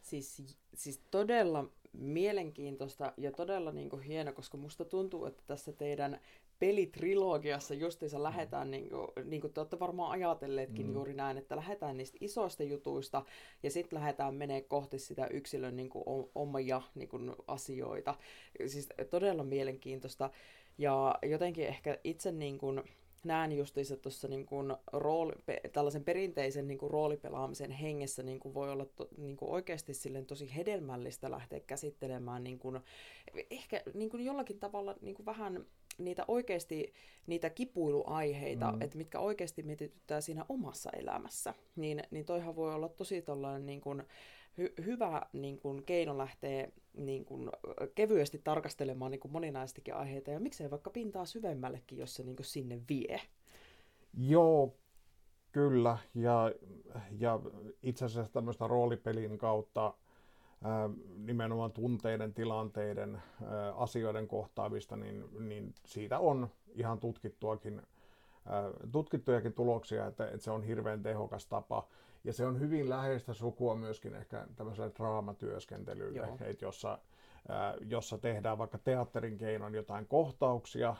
Siis, 0.03 0.57
siis 0.75 1.01
todella 1.11 1.65
mielenkiintoista 1.93 3.13
ja 3.17 3.33
todella 3.33 3.73
niin 3.73 3.91
kuin 3.91 4.03
hieno, 4.03 4.33
koska 4.33 4.57
musta 4.57 4.85
tuntuu, 4.85 5.27
että 5.27 5.43
tässä 5.47 5.73
teidän 5.73 6.21
pelitrilogiassa 6.59 7.75
justiinsa 7.75 8.23
lähdetään, 8.23 8.71
niin 8.71 8.89
kuin, 8.89 9.09
niin 9.25 9.41
kuin 9.41 9.53
te 9.53 9.61
olette 9.61 9.79
varmaan 9.79 10.11
ajatelleetkin 10.11 10.87
mm. 10.87 10.93
juuri 10.93 11.15
näin, 11.15 11.39
että 11.39 11.57
lähdetään 11.57 11.97
niistä 11.97 12.19
isoista 12.21 12.63
jutuista 12.63 13.25
ja 13.63 13.71
sitten 13.71 13.99
lähdetään 13.99 14.35
menee 14.35 14.61
kohti 14.61 14.99
sitä 14.99 15.27
yksilön 15.27 15.77
niin 15.77 15.89
kuin, 15.89 16.05
omia 16.35 16.83
niin 16.95 17.09
kuin, 17.09 17.33
asioita. 17.47 18.15
Siis 18.67 18.89
todella 19.11 19.45
mielenkiintoista 19.45 20.31
ja 20.79 21.19
jotenkin 21.23 21.67
ehkä 21.67 21.99
itse 22.05 22.33
niin 22.33 22.59
kuin, 22.59 22.83
näen 23.27 23.53
justiinsa 23.53 23.97
tuossa 23.97 24.29
niin 24.29 24.47
kuin 24.47 24.77
rooli, 24.93 25.33
tällaisen 25.73 26.05
perinteisen 26.05 26.69
niin 26.69 26.79
kuin 26.79 26.91
roolipelaamisen 26.91 27.71
hengessä 27.71 28.23
niin 28.23 28.41
kuin 28.41 28.55
voi 28.55 28.73
olla 28.73 28.85
to, 28.85 29.09
niin 29.17 29.37
kuin 29.37 29.51
oikeasti 29.51 29.95
silleen 29.95 30.27
tosi 30.27 30.57
hedelmällistä 30.57 31.31
lähteä 31.31 31.61
käsittelemään 31.61 32.45
niin 32.45 32.59
kuin, 32.59 32.81
ehkä 33.51 33.83
niin 33.95 34.11
kuin 34.11 34.25
jollakin 34.25 34.59
tavalla 34.59 34.95
niin 35.01 35.15
kuin 35.15 35.27
vähän 35.27 35.67
niitä 35.99 36.25
oikeasti 36.29 36.93
niitä 37.27 37.51
kipuiluaiheita, 37.51 38.73
mm. 38.73 38.83
että 38.83 38.99
mitkä 38.99 39.21
oikeasti 39.21 39.63
mietityttää 39.63 40.21
siinä 40.21 40.45
omassa 40.49 40.91
elämässä, 40.91 41.55
niin, 41.77 42.03
niin 42.11 42.25
toihan 42.25 42.57
voi 42.57 42.75
olla 42.75 42.89
tosi 42.89 43.23
tollainen 43.23 43.67
niin 43.67 43.81
kuin, 43.81 44.03
hy- 44.61 44.85
hyvä 44.85 45.23
niin 45.33 45.59
kuin, 45.59 45.85
keino 45.85 46.19
lähteä 46.19 46.69
niin 46.95 47.25
kuin, 47.25 47.51
kevyesti 47.95 48.41
tarkastelemaan 48.45 49.11
niin 49.11 49.21
kuin, 49.21 49.33
moninaistakin 49.33 49.95
aiheita, 49.95 50.31
ja 50.31 50.41
miksei 50.41 50.71
vaikka 50.71 50.91
pintaa 50.91 51.25
syvemmällekin, 51.25 51.99
jos 51.99 52.15
se 52.15 52.23
niin 52.23 52.37
kuin, 52.37 52.47
sinne 52.47 52.81
vie. 52.89 53.21
Joo, 54.19 54.75
kyllä, 55.53 55.99
ja, 56.15 56.53
ja 57.19 57.41
itse 57.83 58.05
asiassa 58.05 58.33
tämmöistä 58.33 58.67
roolipelin 58.67 59.39
kautta 59.39 59.95
nimenomaan 61.17 61.73
tunteiden, 61.73 62.35
tilanteiden, 62.35 63.23
asioiden 63.77 64.29
kohtaavista, 64.29 64.97
niin, 64.97 65.25
niin 65.39 65.75
siitä 65.85 66.19
on 66.19 66.49
ihan 66.75 66.99
tutkittuakin, 66.99 67.83
tutkittujakin 68.93 69.53
tuloksia, 69.53 70.07
että, 70.07 70.25
että 70.25 70.39
se 70.39 70.51
on 70.51 70.63
hirveän 70.63 71.03
tehokas 71.03 71.47
tapa 71.47 71.89
ja 72.25 72.33
se 72.33 72.47
on 72.47 72.61
hyvin 72.61 72.89
läheistä 72.89 73.35
sukua 73.35 73.75
myöskin 73.75 74.15
ehkä 74.15 74.47
tämmöiselle 74.57 74.93
draamatyöskentelylle, 74.99 76.29
että 76.41 76.65
jossa, 76.67 76.99
jossa 77.81 78.19
tehdään 78.19 78.59
vaikka 78.59 78.79
teatterin 78.79 79.39
keinon 79.39 79.75
jotain 79.75 80.07
kohtauksia. 80.07 80.97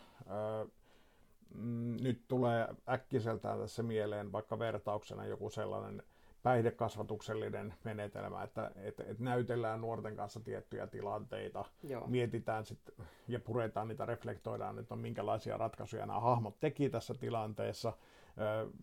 Mm, 1.55 1.97
nyt 2.01 2.23
tulee 2.29 2.69
äkkiseltään 2.89 3.59
tässä 3.59 3.83
mieleen 3.83 4.33
vaikka 4.33 4.59
vertauksena 4.59 5.27
joku 5.27 5.51
sellainen 5.51 6.03
päihdekasvatuksellinen 6.47 7.75
menetelmä, 7.85 8.43
että, 8.43 8.71
että, 8.77 9.03
että 9.03 9.25
näytellään 9.25 9.81
nuorten 9.81 10.17
kanssa 10.17 10.41
tiettyjä 10.41 10.87
tilanteita, 10.87 11.65
Joo. 11.83 12.07
mietitään 12.07 12.65
sit, 12.65 12.79
ja 13.29 13.41
puretaan 13.41 13.89
niitä, 13.89 14.07
reflektoidaan, 14.07 14.79
että 14.79 14.95
on 14.95 15.01
minkälaisia 15.01 15.57
ratkaisuja 15.57 16.07
nämä 16.07 16.21
hahmot 16.21 16.61
teki 16.61 16.91
tässä 16.91 17.15
tilanteessa, 17.15 17.93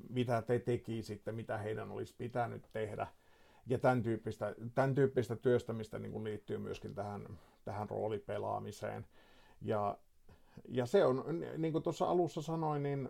mitä 0.09 0.41
te 0.41 0.59
teki 0.59 1.03
sitten, 1.03 1.35
mitä 1.35 1.57
heidän 1.57 1.91
olisi 1.91 2.15
pitänyt 2.17 2.69
tehdä. 2.73 3.07
Ja 3.67 3.79
tämän 3.79 4.03
tyyppistä, 4.03 4.55
tämän 4.75 4.95
tyyppistä 4.95 5.35
työstämistä 5.35 5.99
niin 5.99 6.11
kuin 6.11 6.23
liittyy 6.23 6.57
myöskin 6.57 6.95
tähän, 6.95 7.39
tähän 7.65 7.89
roolipelaamiseen. 7.89 9.05
Ja, 9.61 9.97
ja 10.67 10.85
se 10.85 11.05
on, 11.05 11.23
niin 11.57 11.71
kuin 11.71 11.83
tuossa 11.83 12.05
alussa 12.05 12.41
sanoin, 12.41 12.83
niin 12.83 13.09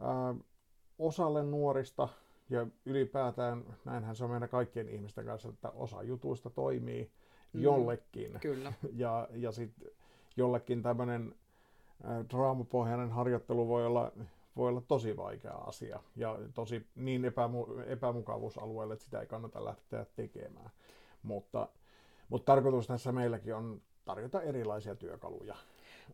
ää, 0.00 0.34
osalle 0.98 1.42
nuorista 1.42 2.08
ja 2.50 2.66
ylipäätään, 2.86 3.64
näinhän 3.84 4.16
se 4.16 4.24
on 4.24 4.30
meidän 4.30 4.48
kaikkien 4.48 4.88
ihmisten 4.88 5.24
kanssa, 5.24 5.48
että 5.48 5.70
osa 5.70 6.02
jutuista 6.02 6.50
toimii 6.50 7.10
mm, 7.52 7.62
jollekin. 7.62 8.38
Kyllä. 8.40 8.72
Ja, 8.96 9.28
ja 9.32 9.52
sitten 9.52 9.90
jollekin 10.36 10.82
tämmöinen 10.82 11.34
draamapohjainen 12.30 13.10
harjoittelu 13.10 13.68
voi 13.68 13.86
olla 13.86 14.12
voi 14.56 14.68
olla 14.68 14.80
tosi 14.80 15.16
vaikea 15.16 15.54
asia 15.54 16.00
ja 16.16 16.38
tosi 16.54 16.86
niin 16.94 17.24
epämu- 17.24 17.80
epämukavuusalueelle, 17.86 18.94
että 18.94 19.04
sitä 19.04 19.20
ei 19.20 19.26
kannata 19.26 19.64
lähteä 19.64 20.06
tekemään. 20.16 20.70
Mutta, 21.22 21.68
mutta 22.28 22.46
tarkoitus 22.52 22.86
tässä 22.86 23.12
meilläkin 23.12 23.54
on 23.54 23.82
tarjota 24.04 24.42
erilaisia 24.42 24.94
työkaluja 24.94 25.56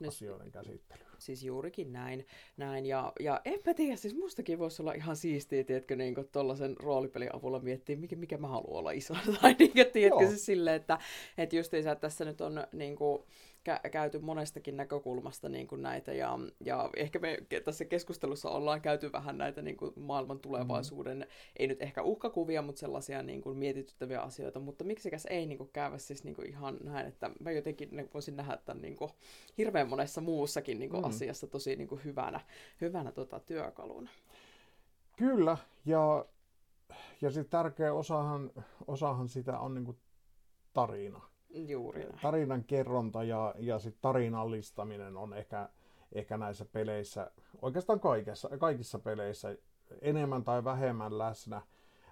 no, 0.00 0.08
asioiden 0.08 0.50
käsittelyyn. 0.50 1.08
Siis 1.18 1.42
juurikin 1.42 1.92
näin. 1.92 2.26
näin. 2.56 2.86
Ja, 2.86 3.12
ja 3.20 3.40
en 3.44 3.60
mä 3.66 3.74
tiedä, 3.74 3.96
siis 3.96 4.14
mustakin 4.14 4.58
voisi 4.58 4.82
olla 4.82 4.92
ihan 4.92 5.16
siistiä, 5.16 5.64
tiedätkö, 5.64 5.96
niin 5.96 6.14
tuollaisen 6.32 6.76
roolipelin 6.76 7.34
avulla 7.34 7.60
miettiä, 7.60 7.96
mikä, 7.96 8.16
mikä 8.16 8.38
mä 8.38 8.48
haluan 8.48 8.78
olla 8.78 8.90
iso. 8.90 9.14
tai 9.40 9.56
niin 9.58 9.72
kuin, 9.72 9.86
tiedätkö, 9.92 10.30
se 10.30 10.36
silleen, 10.36 10.76
että, 10.76 10.98
että 11.38 11.56
justiinsa, 11.56 11.94
tässä 11.94 12.24
nyt 12.24 12.40
on 12.40 12.66
niin 12.72 12.96
kuin, 12.96 13.22
kä- 13.68 13.90
käyty 13.90 14.18
monestakin 14.18 14.76
näkökulmasta 14.76 15.48
niin 15.48 15.66
kuin 15.66 15.82
näitä, 15.82 16.12
ja, 16.12 16.38
ja 16.60 16.90
ehkä 16.96 17.18
me 17.18 17.38
tässä 17.64 17.84
keskustelussa 17.84 18.50
ollaan 18.50 18.80
käyty 18.80 19.12
vähän 19.12 19.38
näitä 19.38 19.62
niin 19.62 19.76
kuin 19.76 19.92
maailman 19.96 20.38
tulevaisuuden, 20.38 21.18
mm. 21.18 21.24
ei 21.56 21.66
nyt 21.66 21.82
ehkä 21.82 22.02
uhkakuvia, 22.02 22.62
mutta 22.62 22.78
sellaisia 22.78 23.22
niin 23.22 23.42
kuin 23.42 23.58
mietityttäviä 23.58 24.20
asioita, 24.20 24.60
mutta 24.60 24.84
miksikäs 24.84 25.26
ei 25.26 25.46
niin 25.46 25.58
kuin 25.58 25.70
käydä 25.72 25.98
siis 25.98 26.24
niin 26.24 26.34
kuin 26.34 26.48
ihan 26.48 26.78
näin, 26.82 27.06
että 27.06 27.30
mä 27.40 27.50
jotenkin 27.50 28.08
voisin 28.14 28.36
nähdä 28.36 28.56
tämän 28.56 28.82
niin 28.82 28.96
kuin 28.96 29.10
hirveän 29.58 29.88
monessa 29.88 30.20
muussakin 30.20 30.78
niin 30.78 30.90
kuin 30.90 31.02
mm. 31.02 31.08
asiassa 31.08 31.46
tosi 31.46 31.76
niin 31.76 31.88
kuin 31.88 32.04
hyvänä, 32.04 32.40
hyvänä 32.80 33.12
tota, 33.12 33.40
työkaluna. 33.40 34.10
Kyllä, 35.16 35.56
ja, 35.86 36.24
ja 37.20 37.30
sitten 37.30 37.50
tärkeä 37.50 37.94
osahan, 37.94 38.50
osahan 38.86 39.28
sitä 39.28 39.58
on 39.58 39.74
niin 39.74 39.84
kuin 39.84 39.98
tarina. 40.72 41.33
Juuri 41.54 42.00
näin. 42.00 42.18
Tarinan 42.22 42.64
kerronta 42.64 43.24
ja, 43.24 43.54
ja 43.58 43.78
sit 43.78 43.96
tarinallistaminen 44.00 45.16
on 45.16 45.34
ehkä, 45.34 45.68
ehkä 46.12 46.36
näissä 46.36 46.64
peleissä, 46.64 47.30
oikeastaan 47.62 48.00
kaikissa, 48.00 48.48
kaikissa 48.58 48.98
peleissä 48.98 49.56
enemmän 50.00 50.44
tai 50.44 50.64
vähemmän 50.64 51.18
läsnä. 51.18 51.62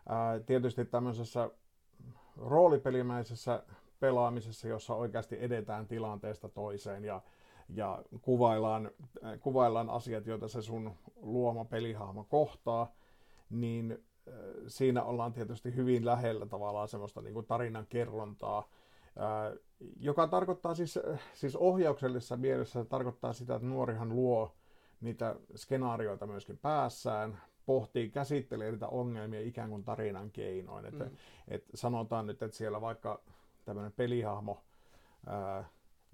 Ää, 0.09 0.40
tietysti 0.40 0.85
tämmöisessä 0.85 1.50
roolipelimäisessä 2.37 3.62
pelaamisessa, 4.00 4.68
jossa 4.68 4.94
oikeasti 4.94 5.37
edetään 5.40 5.87
tilanteesta 5.87 6.48
toiseen 6.48 7.05
ja, 7.05 7.22
ja 7.68 8.02
kuvaillaan, 8.22 8.90
kuvaillaan 9.40 9.90
asiat, 9.90 10.26
joita 10.26 10.48
se 10.48 10.62
sun 10.62 10.94
luoma 11.16 11.64
pelihahmo 11.64 12.24
kohtaa, 12.24 12.94
niin 13.50 14.05
siinä 14.66 15.02
ollaan 15.02 15.33
tietysti 15.33 15.76
hyvin 15.76 16.07
lähellä 16.07 16.46
tavallaan 16.46 16.88
semmoista 16.88 17.22
niin 17.22 17.35
kuin 17.35 17.46
tarinan 17.46 17.87
kerrontaa, 17.87 18.68
joka 20.01 20.29
tarkoittaa 20.29 20.75
siis, 20.75 20.98
siis 21.35 21.57
ohjauksellisessa 21.57 22.37
mielessä 22.37 22.85
tarkoittaa 22.85 23.33
sitä, 23.33 23.55
että 23.55 23.68
nuorihan 23.68 24.09
luo 24.09 24.55
niitä 25.01 25.37
skenaarioita 25.57 26.27
myöskin 26.27 26.59
päässään, 26.59 27.40
pohtii, 27.66 28.11
käsittelee 28.11 28.70
niitä 28.70 28.88
ongelmia 28.88 29.40
ikään 29.40 29.70
kuin 29.70 29.85
tarinan 29.85 30.31
keinoin. 30.31 30.87
Että, 30.87 31.05
mm. 31.05 31.16
et 31.48 31.64
sanotaan 31.75 32.27
nyt, 32.27 32.42
että 32.42 32.57
siellä 32.57 32.81
vaikka 32.81 33.22
tämmöinen 33.64 33.92
pelihahmo 33.92 34.62
ää, 35.27 35.64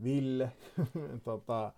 Ville 0.02 0.52
tota, 1.24 1.72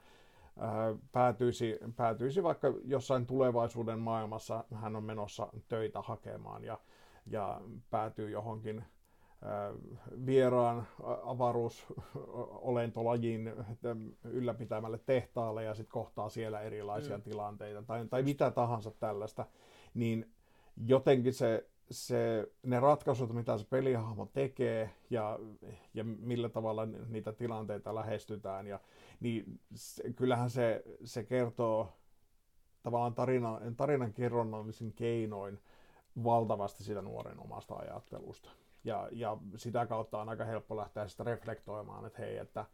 ää, 0.58 0.94
päätyisi, 1.12 1.78
päätyisi 1.96 2.42
vaikka 2.42 2.74
jossain 2.84 3.26
tulevaisuuden 3.26 3.98
maailmassa, 3.98 4.64
hän 4.74 4.96
on 4.96 5.04
menossa 5.04 5.48
töitä 5.68 6.02
hakemaan 6.02 6.64
ja, 6.64 6.78
ja 7.26 7.60
päätyy 7.90 8.30
johonkin 8.30 8.84
vieraan 10.26 10.86
avaruusolentolajin 11.24 13.52
ylläpitämälle 14.24 15.00
tehtaalle 15.06 15.64
ja 15.64 15.74
sitten 15.74 15.92
kohtaa 15.92 16.28
siellä 16.28 16.60
erilaisia 16.60 17.16
mm. 17.16 17.22
tilanteita 17.22 17.82
tai, 17.82 18.06
tai 18.06 18.22
mitä 18.22 18.50
tahansa 18.50 18.90
tällaista, 18.90 19.46
niin 19.94 20.30
jotenkin 20.86 21.34
se, 21.34 21.66
se, 21.90 22.46
ne 22.62 22.80
ratkaisut, 22.80 23.32
mitä 23.32 23.58
se 23.58 23.66
pelihahmo 23.70 24.26
tekee 24.26 24.90
ja, 25.10 25.38
ja 25.94 26.04
millä 26.04 26.48
tavalla 26.48 26.86
niitä 26.86 27.32
tilanteita 27.32 27.94
lähestytään, 27.94 28.66
ja, 28.66 28.80
niin 29.20 29.60
se, 29.74 30.12
kyllähän 30.12 30.50
se, 30.50 30.82
se 31.04 31.24
kertoo 31.24 31.88
tavallaan 32.82 33.14
tarinan, 33.14 33.76
tarinan 33.76 34.12
kerronnallisin 34.12 34.92
keinoin 34.92 35.60
valtavasti 36.24 36.84
sitä 36.84 37.02
nuoren 37.02 37.40
omasta 37.40 37.74
ajattelusta. 37.74 38.50
Ja, 38.84 39.08
ja 39.12 39.36
sitä 39.56 39.86
kautta 39.86 40.20
on 40.20 40.28
aika 40.28 40.44
helppo 40.44 40.76
lähteä 40.76 41.08
sitä 41.08 41.24
reflektoimaan, 41.24 42.06
että 42.06 42.22
hei, 42.22 42.36
että 42.36 42.64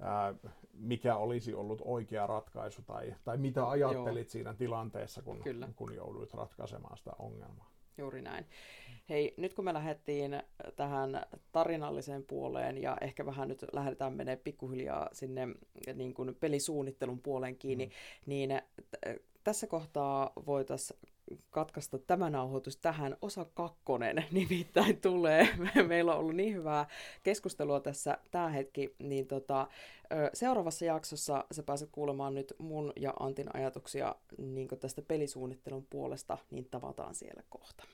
ää, 0.00 0.34
mikä 0.74 1.16
olisi 1.16 1.54
ollut 1.54 1.82
oikea 1.84 2.26
ratkaisu 2.26 2.82
tai, 2.82 3.14
tai 3.24 3.36
mitä 3.36 3.68
ajattelit 3.68 4.26
Joo. 4.26 4.30
siinä 4.30 4.54
tilanteessa, 4.54 5.22
kun, 5.22 5.42
Kyllä. 5.42 5.68
kun 5.76 5.94
jouduit 5.94 6.34
ratkaisemaan 6.34 6.96
sitä 6.96 7.10
ongelmaa. 7.18 7.70
Juuri 7.98 8.22
näin. 8.22 8.46
Hei, 9.08 9.34
nyt 9.36 9.54
kun 9.54 9.64
me 9.64 9.72
lähdettiin 9.72 10.42
tähän 10.76 11.22
tarinalliseen 11.52 12.24
puoleen 12.24 12.82
ja 12.82 12.96
ehkä 13.00 13.26
vähän 13.26 13.48
nyt 13.48 13.64
lähdetään 13.72 14.12
menee 14.12 14.36
pikkuhiljaa 14.36 15.08
sinne 15.12 15.48
niin 15.94 16.14
kuin 16.14 16.34
pelisuunnittelun 16.40 17.20
puoleen 17.20 17.56
kiinni, 17.56 17.86
mm. 17.86 17.92
niin 18.26 18.50
t- 18.90 19.22
tässä 19.44 19.66
kohtaa 19.66 20.32
voitaisiin 20.46 21.00
katkaista 21.50 21.98
tämä 21.98 22.30
nauhoitus 22.30 22.76
tähän. 22.76 23.16
Osa 23.22 23.46
kakkonen 23.54 24.24
nimittäin 24.32 25.00
tulee. 25.00 25.48
Meillä 25.88 26.12
on 26.12 26.18
ollut 26.18 26.36
niin 26.36 26.54
hyvää 26.54 26.86
keskustelua 27.22 27.80
tässä 27.80 28.18
tämä 28.30 28.48
hetki, 28.48 28.94
niin 28.98 29.26
tota, 29.26 29.68
seuraavassa 30.34 30.84
jaksossa 30.84 31.44
sä 31.52 31.62
pääset 31.62 31.88
kuulemaan 31.92 32.34
nyt 32.34 32.54
mun 32.58 32.92
ja 32.96 33.14
Antin 33.20 33.56
ajatuksia 33.56 34.14
niin 34.38 34.68
tästä 34.80 35.02
pelisuunnittelun 35.02 35.86
puolesta, 35.90 36.38
niin 36.50 36.68
tavataan 36.70 37.14
siellä 37.14 37.42
kohta. 37.50 37.84